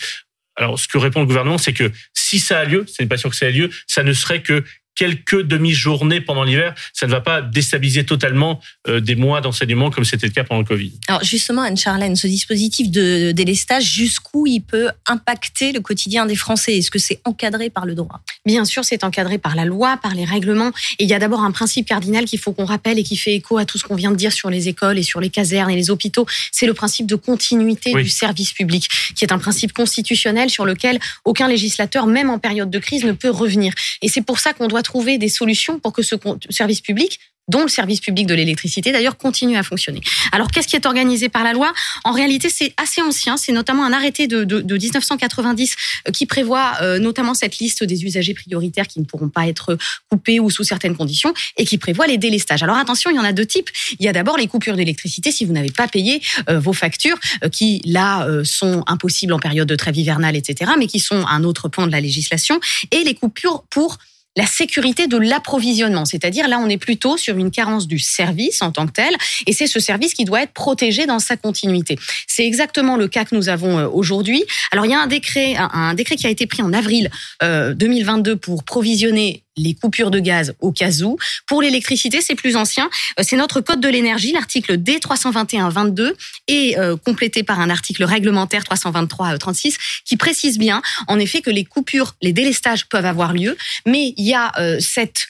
Alors, 0.56 0.78
ce 0.78 0.88
que 0.88 0.98
répond 0.98 1.20
le 1.20 1.26
gouvernement, 1.26 1.58
c'est 1.58 1.72
que 1.72 1.92
si 2.14 2.40
ça 2.40 2.58
a 2.58 2.64
lieu, 2.64 2.84
ce 2.88 3.00
n'est 3.02 3.08
pas 3.08 3.16
sûr 3.16 3.30
que 3.30 3.36
ça 3.36 3.46
ait 3.46 3.52
lieu, 3.52 3.70
ça 3.86 4.02
ne 4.02 4.12
serait 4.12 4.42
que 4.42 4.64
quelques 4.98 5.42
demi-journées 5.42 6.20
pendant 6.20 6.42
l'hiver. 6.42 6.74
Ça 6.92 7.06
ne 7.06 7.12
va 7.12 7.20
pas 7.20 7.40
déstabiliser 7.40 8.04
totalement 8.04 8.60
euh, 8.88 8.98
des 8.98 9.14
mois 9.14 9.40
d'enseignement 9.40 9.90
comme 9.90 10.04
c'était 10.04 10.26
le 10.26 10.32
cas 10.32 10.42
pendant 10.42 10.60
le 10.62 10.66
Covid. 10.66 10.92
Alors 11.06 11.22
justement, 11.22 11.62
Anne-Charlène, 11.62 12.16
ce 12.16 12.26
dispositif 12.26 12.90
de 12.90 13.30
délestage, 13.30 13.84
jusqu'où 13.84 14.46
il 14.46 14.60
peut 14.60 14.88
impacter 15.06 15.70
le 15.70 15.80
quotidien 15.80 16.26
des 16.26 16.34
Français? 16.34 16.76
Est-ce 16.76 16.90
que 16.90 16.98
c'est 16.98 17.20
encadré 17.24 17.70
par 17.70 17.86
le 17.86 17.94
droit? 17.94 18.20
Bien 18.44 18.64
sûr, 18.64 18.84
c'est 18.84 19.04
encadré 19.04 19.38
par 19.38 19.54
la 19.54 19.64
loi, 19.64 19.98
par 20.02 20.14
les 20.14 20.24
règlements. 20.24 20.72
Et 20.98 21.04
il 21.04 21.08
y 21.08 21.14
a 21.14 21.20
d'abord 21.20 21.42
un 21.42 21.52
principe 21.52 21.86
cardinal 21.86 22.24
qu'il 22.24 22.40
faut 22.40 22.52
qu'on 22.52 22.64
rappelle 22.64 22.98
et 22.98 23.04
qui 23.04 23.16
fait 23.16 23.34
écho 23.34 23.56
à 23.56 23.64
tout 23.64 23.78
ce 23.78 23.84
qu'on 23.84 23.94
vient 23.94 24.10
de 24.10 24.16
dire 24.16 24.32
sur 24.32 24.50
les 24.50 24.66
écoles 24.66 24.98
et 24.98 25.04
sur 25.04 25.20
les 25.20 25.30
casernes 25.30 25.70
et 25.70 25.76
les 25.76 25.90
hôpitaux. 25.90 26.26
C'est 26.50 26.66
le 26.66 26.74
principe 26.74 27.06
de 27.06 27.14
continuité 27.14 27.92
Oui. 27.94 28.02
du 28.02 28.08
service 28.10 28.52
public, 28.52 28.88
qui 29.14 29.24
est 29.24 29.32
un 29.32 29.38
principe 29.38 29.72
constitutionnel 29.72 30.50
sur 30.50 30.64
lequel 30.64 30.98
aucun 31.24 31.46
législateur, 31.46 32.06
même 32.08 32.30
en 32.30 32.40
période 32.40 32.70
de 32.70 32.78
crise, 32.80 33.04
ne 33.04 33.12
peut 33.12 33.30
revenir. 33.30 33.72
Et 34.02 34.08
c'est 34.08 34.22
pour 34.22 34.40
ça 34.40 34.52
qu'on 34.52 34.66
doit 34.66 34.82
trouver 34.88 35.18
des 35.18 35.28
solutions 35.28 35.78
pour 35.78 35.92
que 35.92 36.02
ce 36.02 36.16
service 36.48 36.80
public 36.80 37.20
dont 37.48 37.62
le 37.62 37.68
service 37.68 38.00
public 38.00 38.26
de 38.26 38.34
l'électricité 38.34 38.92
d'ailleurs 38.92 39.16
continue 39.16 39.56
à 39.56 39.62
fonctionner. 39.62 40.00
Alors 40.32 40.50
qu'est-ce 40.50 40.68
qui 40.68 40.76
est 40.76 40.86
organisé 40.86 41.28
par 41.28 41.44
la 41.44 41.52
loi? 41.52 41.72
En 42.04 42.12
réalité, 42.12 42.48
c'est 42.50 42.74
assez 42.76 43.00
ancien. 43.00 43.36
C'est 43.36 43.52
notamment 43.52 43.84
un 43.84 43.92
arrêté 43.92 44.26
de, 44.26 44.44
de, 44.44 44.60
de 44.60 44.76
1990 44.76 45.76
euh, 46.06 46.10
qui 46.12 46.26
prévoit 46.26 46.74
euh, 46.82 46.98
notamment 46.98 47.34
cette 47.34 47.58
liste 47.58 47.84
des 47.84 48.04
usagers 48.04 48.34
prioritaires 48.34 48.86
qui 48.86 49.00
ne 49.00 49.04
pourront 49.04 49.30
pas 49.30 49.48
être 49.48 49.78
coupés 50.10 50.40
ou 50.40 50.50
sous 50.50 50.64
certaines 50.64 50.96
conditions 50.96 51.32
et 51.56 51.64
qui 51.64 51.78
prévoit 51.78 52.06
les 52.06 52.18
délestages. 52.18 52.62
Alors 52.62 52.76
attention, 52.76 53.10
il 53.10 53.16
y 53.16 53.18
en 53.18 53.24
a 53.24 53.32
deux 53.32 53.46
types. 53.46 53.70
Il 53.98 54.04
y 54.04 54.08
a 54.08 54.12
d'abord 54.12 54.36
les 54.36 54.46
coupures 54.46 54.76
d'électricité 54.76 55.32
si 55.32 55.44
vous 55.44 55.52
n'avez 55.52 55.72
pas 55.72 55.88
payé 55.88 56.20
euh, 56.50 56.60
vos 56.60 56.74
factures 56.74 57.18
qui 57.50 57.80
là 57.84 58.26
sont 58.44 58.82
impossibles 58.86 59.32
en 59.32 59.38
période 59.38 59.66
de 59.68 59.76
trêve 59.76 59.96
hivernale, 59.96 60.36
etc. 60.36 60.72
Mais 60.78 60.86
qui 60.86 60.98
sont 60.98 61.24
un 61.26 61.44
autre 61.44 61.68
point 61.68 61.86
de 61.86 61.92
la 61.92 62.00
législation 62.00 62.60
et 62.90 63.04
les 63.04 63.14
coupures 63.14 63.64
pour 63.70 63.98
la 64.38 64.46
sécurité 64.46 65.08
de 65.08 65.18
l'approvisionnement, 65.18 66.04
c'est-à-dire 66.04 66.46
là 66.46 66.60
on 66.60 66.68
est 66.68 66.78
plutôt 66.78 67.16
sur 67.16 67.36
une 67.36 67.50
carence 67.50 67.88
du 67.88 67.98
service 67.98 68.62
en 68.62 68.70
tant 68.70 68.86
que 68.86 68.92
tel, 68.92 69.12
et 69.48 69.52
c'est 69.52 69.66
ce 69.66 69.80
service 69.80 70.14
qui 70.14 70.24
doit 70.24 70.42
être 70.42 70.52
protégé 70.52 71.06
dans 71.06 71.18
sa 71.18 71.36
continuité. 71.36 71.98
C'est 72.28 72.46
exactement 72.46 72.96
le 72.96 73.08
cas 73.08 73.24
que 73.24 73.34
nous 73.34 73.48
avons 73.48 73.78
euh, 73.78 73.88
aujourd'hui. 73.88 74.44
Alors 74.70 74.86
il 74.86 74.92
y 74.92 74.94
a 74.94 75.00
un 75.00 75.08
décret, 75.08 75.56
un, 75.56 75.92
décret 75.94 76.14
qui 76.14 76.28
a 76.28 76.30
été 76.30 76.46
pris 76.46 76.62
en 76.62 76.72
avril 76.72 77.10
euh, 77.42 77.74
2022 77.74 78.36
pour 78.36 78.62
provisionner 78.62 79.42
les 79.58 79.74
coupures 79.74 80.10
de 80.10 80.20
gaz 80.20 80.54
au 80.60 80.72
cas 80.72 81.02
où. 81.02 81.18
Pour 81.46 81.60
l'électricité, 81.60 82.20
c'est 82.20 82.34
plus 82.34 82.56
ancien. 82.56 82.88
Euh, 83.18 83.22
C'est 83.26 83.36
notre 83.36 83.60
code 83.60 83.80
de 83.80 83.88
l'énergie, 83.88 84.32
l'article 84.32 84.78
D 84.78 84.98
321-22, 84.98 86.14
et 86.46 86.78
euh, 86.78 86.96
complété 86.96 87.42
par 87.42 87.60
un 87.60 87.70
article 87.70 88.04
réglementaire 88.04 88.62
323-36 88.62 89.76
qui 90.04 90.16
précise 90.16 90.58
bien, 90.58 90.82
en 91.08 91.18
effet, 91.18 91.40
que 91.42 91.50
les 91.50 91.64
coupures, 91.64 92.14
les 92.22 92.32
délestages 92.32 92.86
peuvent 92.86 93.04
avoir 93.04 93.32
lieu, 93.32 93.56
mais 93.86 94.14
il 94.16 94.24
y 94.24 94.34
a 94.34 94.52
euh, 94.58 94.78
cette 94.80 95.28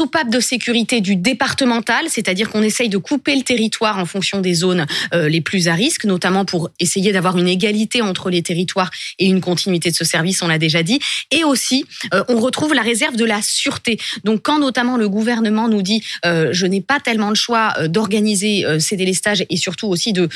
soupape 0.00 0.30
de 0.30 0.40
sécurité 0.40 1.02
du 1.02 1.14
départemental, 1.14 2.06
c'est-à-dire 2.08 2.48
qu'on 2.48 2.62
essaye 2.62 2.88
de 2.88 2.96
couper 2.96 3.36
le 3.36 3.42
territoire 3.42 3.98
en 3.98 4.06
fonction 4.06 4.40
des 4.40 4.54
zones 4.54 4.86
euh, 5.12 5.28
les 5.28 5.42
plus 5.42 5.68
à 5.68 5.74
risque, 5.74 6.06
notamment 6.06 6.46
pour 6.46 6.70
essayer 6.80 7.12
d'avoir 7.12 7.36
une 7.36 7.48
égalité 7.48 8.00
entre 8.00 8.30
les 8.30 8.40
territoires 8.40 8.90
et 9.18 9.26
une 9.26 9.42
continuité 9.42 9.90
de 9.90 9.94
ce 9.94 10.06
service, 10.06 10.40
on 10.40 10.48
l'a 10.48 10.56
déjà 10.56 10.82
dit. 10.82 11.00
Et 11.30 11.44
aussi, 11.44 11.84
euh, 12.14 12.24
on 12.28 12.40
retrouve 12.40 12.72
la 12.72 12.80
réserve 12.80 13.14
de 13.14 13.26
la 13.26 13.42
sûreté. 13.42 14.00
Donc 14.24 14.40
quand 14.42 14.58
notamment 14.58 14.96
le 14.96 15.06
gouvernement 15.06 15.68
nous 15.68 15.82
dit 15.82 16.02
euh, 16.24 16.48
je 16.50 16.64
n'ai 16.64 16.80
pas 16.80 16.98
tellement 16.98 17.28
le 17.28 17.34
choix 17.34 17.74
d'organiser 17.86 18.64
ces 18.78 18.96
délestages 18.96 19.44
et 19.50 19.58
surtout 19.58 19.88
aussi 19.88 20.14
de 20.14 20.30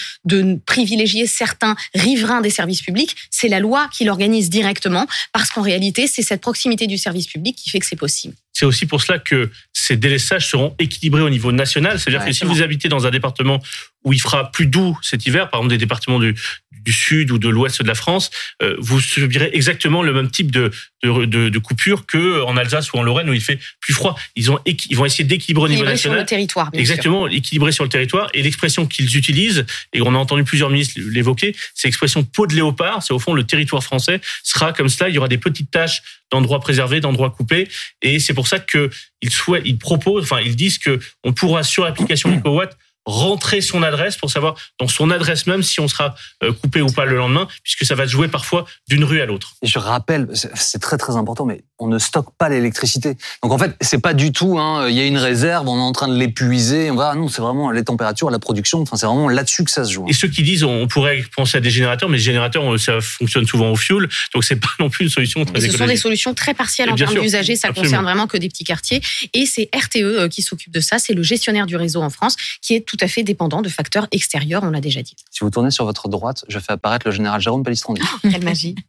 privilégier 0.66 1.27
certains 1.27 1.74
riverains 1.94 2.42
des 2.42 2.50
services 2.50 2.83
publics, 2.83 3.16
c'est 3.31 3.48
la 3.48 3.61
loi 3.61 3.88
qui 3.94 4.05
l'organise 4.05 4.50
directement 4.50 5.07
parce 5.33 5.48
qu'en 5.48 5.62
réalité, 5.62 6.07
c'est 6.07 6.20
cette 6.20 6.42
proximité 6.42 6.87
du 6.87 6.98
service 6.98 7.27
public 7.27 7.57
qui 7.57 7.70
fait 7.70 7.81
que 7.81 7.87
c'est 7.87 7.96
possible. 7.96 8.35
C'est 8.55 8.64
aussi 8.64 8.87
pour 8.87 9.03
cela 9.03 9.19
que 9.19 9.51
ces 9.73 9.97
délestages 9.97 10.49
seront 10.49 10.75
équilibrés 10.79 11.23
au 11.23 11.29
niveau 11.29 11.53
national. 11.53 11.99
C'est-à-dire 11.99 12.21
Ouais, 12.21 12.29
que 12.29 12.33
si 12.33 12.45
vous 12.45 12.62
habitez 12.62 12.88
dans 12.88 13.05
un 13.07 13.11
département 13.11 13.61
où 14.05 14.12
il 14.12 14.21
fera 14.21 14.53
plus 14.53 14.67
doux 14.67 14.97
cet 15.03 15.27
hiver, 15.27 15.51
par 15.51 15.59
exemple 15.61 15.73
des 15.75 15.79
départements 15.79 16.21
du, 16.21 16.37
du 16.85 16.92
sud 16.92 17.31
ou 17.31 17.38
de 17.38 17.49
l'ouest 17.49 17.83
de 17.83 17.88
la 17.88 17.94
France, 17.94 18.31
euh, 18.62 18.77
vous 18.79 19.01
subirez 19.01 19.51
exactement 19.53 20.03
le 20.03 20.12
même 20.12 20.31
type 20.31 20.51
de, 20.51 20.70
de, 21.03 21.25
de, 21.25 21.49
de 21.49 21.59
coupure 21.59 22.07
que 22.07 22.42
en 22.42 22.57
Alsace 22.57 22.92
ou 22.92 22.99
en 22.99 23.03
Lorraine 23.03 23.29
où 23.29 23.33
il 23.33 23.40
fait 23.40 23.59
plus 23.81 23.94
froid. 23.94 24.16
Ils, 24.37 24.51
ont, 24.51 24.59
ils 24.66 24.97
vont 24.97 25.05
essayer 25.05 25.25
d'équilibrer 25.25 25.64
au 25.64 25.68
niveau 25.68 25.97
sur 25.97 26.12
le 26.12 26.25
territoire, 26.25 26.70
bien 26.70 26.85
sûr. 26.85 26.92
Exactement, 26.92 27.29
équilibré 27.29 27.73
sur 27.73 27.85
le 27.85 27.90
territoire. 27.90 28.29
Et 28.35 28.42
l'expression 28.42 28.87
qu'ils 28.87 29.16
utilisent, 29.16 29.64
et 29.92 30.01
on 30.01 30.14
a 30.14 30.18
entendu 30.18 30.44
plusieurs 30.44 30.70
ministres 30.70 31.01
l'évoquer, 31.01 31.55
c'est 31.75 31.88
l'expression 31.88 32.25
peau 32.25 32.47
de 32.47 32.55
léopard. 32.55 33.03
C'est 33.03 33.12
au 33.12 33.18
fond 33.18 33.35
le 33.35 33.44
territoire 33.44 33.83
français 33.83 34.20
sera 34.42 34.73
comme 34.73 34.88
cela. 34.88 35.09
Il 35.09 35.14
y 35.14 35.18
aura 35.18 35.29
des 35.29 35.38
petites 35.38 35.70
taches 35.70 36.03
d'endroits 36.31 36.61
préservés, 36.61 37.01
d'endroits 37.01 37.31
coupés. 37.31 37.68
Et 38.03 38.18
c'est 38.18 38.35
pour 38.35 38.49
ça 38.49 38.59
que 38.59 38.90
ils 39.23 39.31
souhaitent, 39.31 39.62
ils 39.64 39.79
proposent, 39.79 40.25
enfin 40.25 40.40
ils 40.40 40.57
disent 40.57 40.79
que 40.79 40.99
on 41.23 41.33
pourra 41.33 41.62
sur 41.62 41.85
l'application 41.85 42.31
EcoWatt 42.37 42.77
rentrer 43.07 43.61
son 43.61 43.83
adresse 43.83 44.17
pour 44.17 44.31
savoir 44.31 44.55
dans 44.81 44.88
son 44.88 45.11
adresse 45.11 45.47
même 45.47 45.62
si 45.62 45.81
on 45.81 45.88
sera 45.88 46.14
euh, 46.43 46.53
coupé 46.53 46.81
ou 46.81 46.87
pas 46.90 47.05
le 47.05 47.17
lendemain, 47.17 47.47
puisque 47.62 47.85
ça 47.85 47.95
va 47.95 48.07
se 48.07 48.12
jouer 48.12 48.29
parfois 48.29 48.64
d'une 48.88 49.05
rue 49.05 49.21
à 49.21 49.27
l'autre. 49.27 49.55
Et 49.62 49.67
je 49.67 49.79
rappelle, 49.79 50.29
c'est- 50.35 50.79
très 50.79 50.97
très 50.99 51.17
important, 51.17 51.45
mais 51.47 51.62
on 51.79 51.87
ne 51.87 51.99
stocke 51.99 52.29
pas 52.37 52.49
l'électricité. 52.49 53.17
Donc 53.43 53.53
en 53.53 53.59
fait, 53.59 53.75
c'est 53.81 54.01
pas 54.01 54.12
du 54.14 54.33
tout. 54.33 54.59
hein, 54.59 54.88
Il 54.88 54.95
y 54.95 55.01
a 55.01 55.07
une 55.07 55.17
réserve, 55.19 55.67
on 55.69 55.77
est 55.79 55.81
en 55.83 55.93
train 55.93 56.09
de 56.09 56.17
l'épuiser. 56.17 56.90
On 56.90 56.97
va, 56.97 57.11
ah 57.12 57.14
non, 57.14 57.29
c'est 57.29 57.40
vraiment 57.43 57.71
les 57.71 57.85
températures, 57.85 58.29
la 58.31 58.38
production. 58.38 58.81
Enfin, 58.83 58.97
c'est 58.97 59.07
vraiment 59.07 59.29
là-dessus 59.29 59.64
que 59.64 59.71
ça 59.71 59.85
se 59.85 59.93
joue. 59.93 60.03
hein. 60.03 60.09
Et 60.09 60.12
ceux 60.12 60.29
qui 60.29 60.43
disent 60.43 60.64
on 60.64 60.87
pourrait 60.88 61.25
penser 61.37 61.59
à 61.59 61.61
des 61.61 61.71
générateurs, 61.71 62.09
mais 62.09 62.17
les 62.19 62.23
générateurs, 62.23 62.75
euh, 62.75 62.79
ça 62.79 63.01
fonctionne 63.01 63.47
souvent 63.47 63.71
au 63.71 63.77
fioul, 63.77 64.09
donc 64.35 64.45
c'est 64.45 64.57
pas 64.57 64.69
non 64.81 64.90
plus 64.90 65.05
une 65.05 65.11
solution 65.11 65.45
très 65.45 65.61
ce 65.61 65.71
sont 65.77 65.87
des 65.87 65.97
solutions 65.97 66.35
très 66.35 66.55
partielles 66.55 66.90
en 66.90 66.97
termes 66.97 67.19
d'usagers, 67.19 67.57
ça 67.57 67.69
absolument. 67.69 67.90
concerne 67.90 68.05
vraiment 68.05 68.27
que 68.27 68.37
des 68.37 68.49
petits 68.49 68.64
quartiers. 68.64 69.01
Et 69.33 69.47
c'est 69.47 69.69
RTE 69.75 69.97
euh, 70.03 70.29
qui 70.29 70.43
s'occupe 70.43 70.73
de 70.73 70.81
ça, 70.81 70.99
c'est 70.99 71.14
le 71.14 71.23
gestionnaire 71.23 71.67
du 71.67 71.77
réseau 71.77 72.03
en 72.03 72.11
France, 72.11 72.37
qui 72.61 72.75
est 72.75 72.81
tout 72.87 72.93
à 73.00 73.09
fait 73.09 73.22
dépendant 73.22 73.62
de 73.62 73.68
facteurs 73.68 74.07
extérieurs, 74.12 74.62
on 74.64 74.70
l'a 74.70 74.80
déjà 74.80 75.02
dit. 75.02 75.16
Si 75.30 75.40
vous 75.40 75.50
tournez 75.50 75.70
sur 75.70 75.85
votre 75.85 76.09
droite, 76.09 76.44
je 76.48 76.59
fais 76.59 76.72
apparaître 76.72 77.07
le 77.07 77.12
général 77.12 77.40
Jérôme 77.40 77.62
Palistrandi. 77.62 78.00
Quelle 78.22 78.44
magie. 78.44 78.74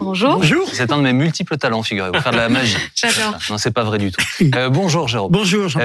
Bonjour. 0.00 0.44
C'est 0.70 0.92
un 0.92 0.98
de 0.98 1.02
mes 1.02 1.14
multiples 1.14 1.56
talents, 1.56 1.82
figurez-vous, 1.82 2.20
faire 2.20 2.32
de 2.32 2.36
la 2.36 2.50
magie. 2.50 2.76
J'adore. 2.94 3.38
Non, 3.48 3.56
c'est 3.56 3.70
pas 3.70 3.84
vrai 3.84 3.96
du 3.96 4.12
tout. 4.12 4.20
Euh, 4.54 4.68
bonjour 4.68 5.08
Jérôme. 5.08 5.32
Bonjour. 5.32 5.66
Jean- 5.68 5.80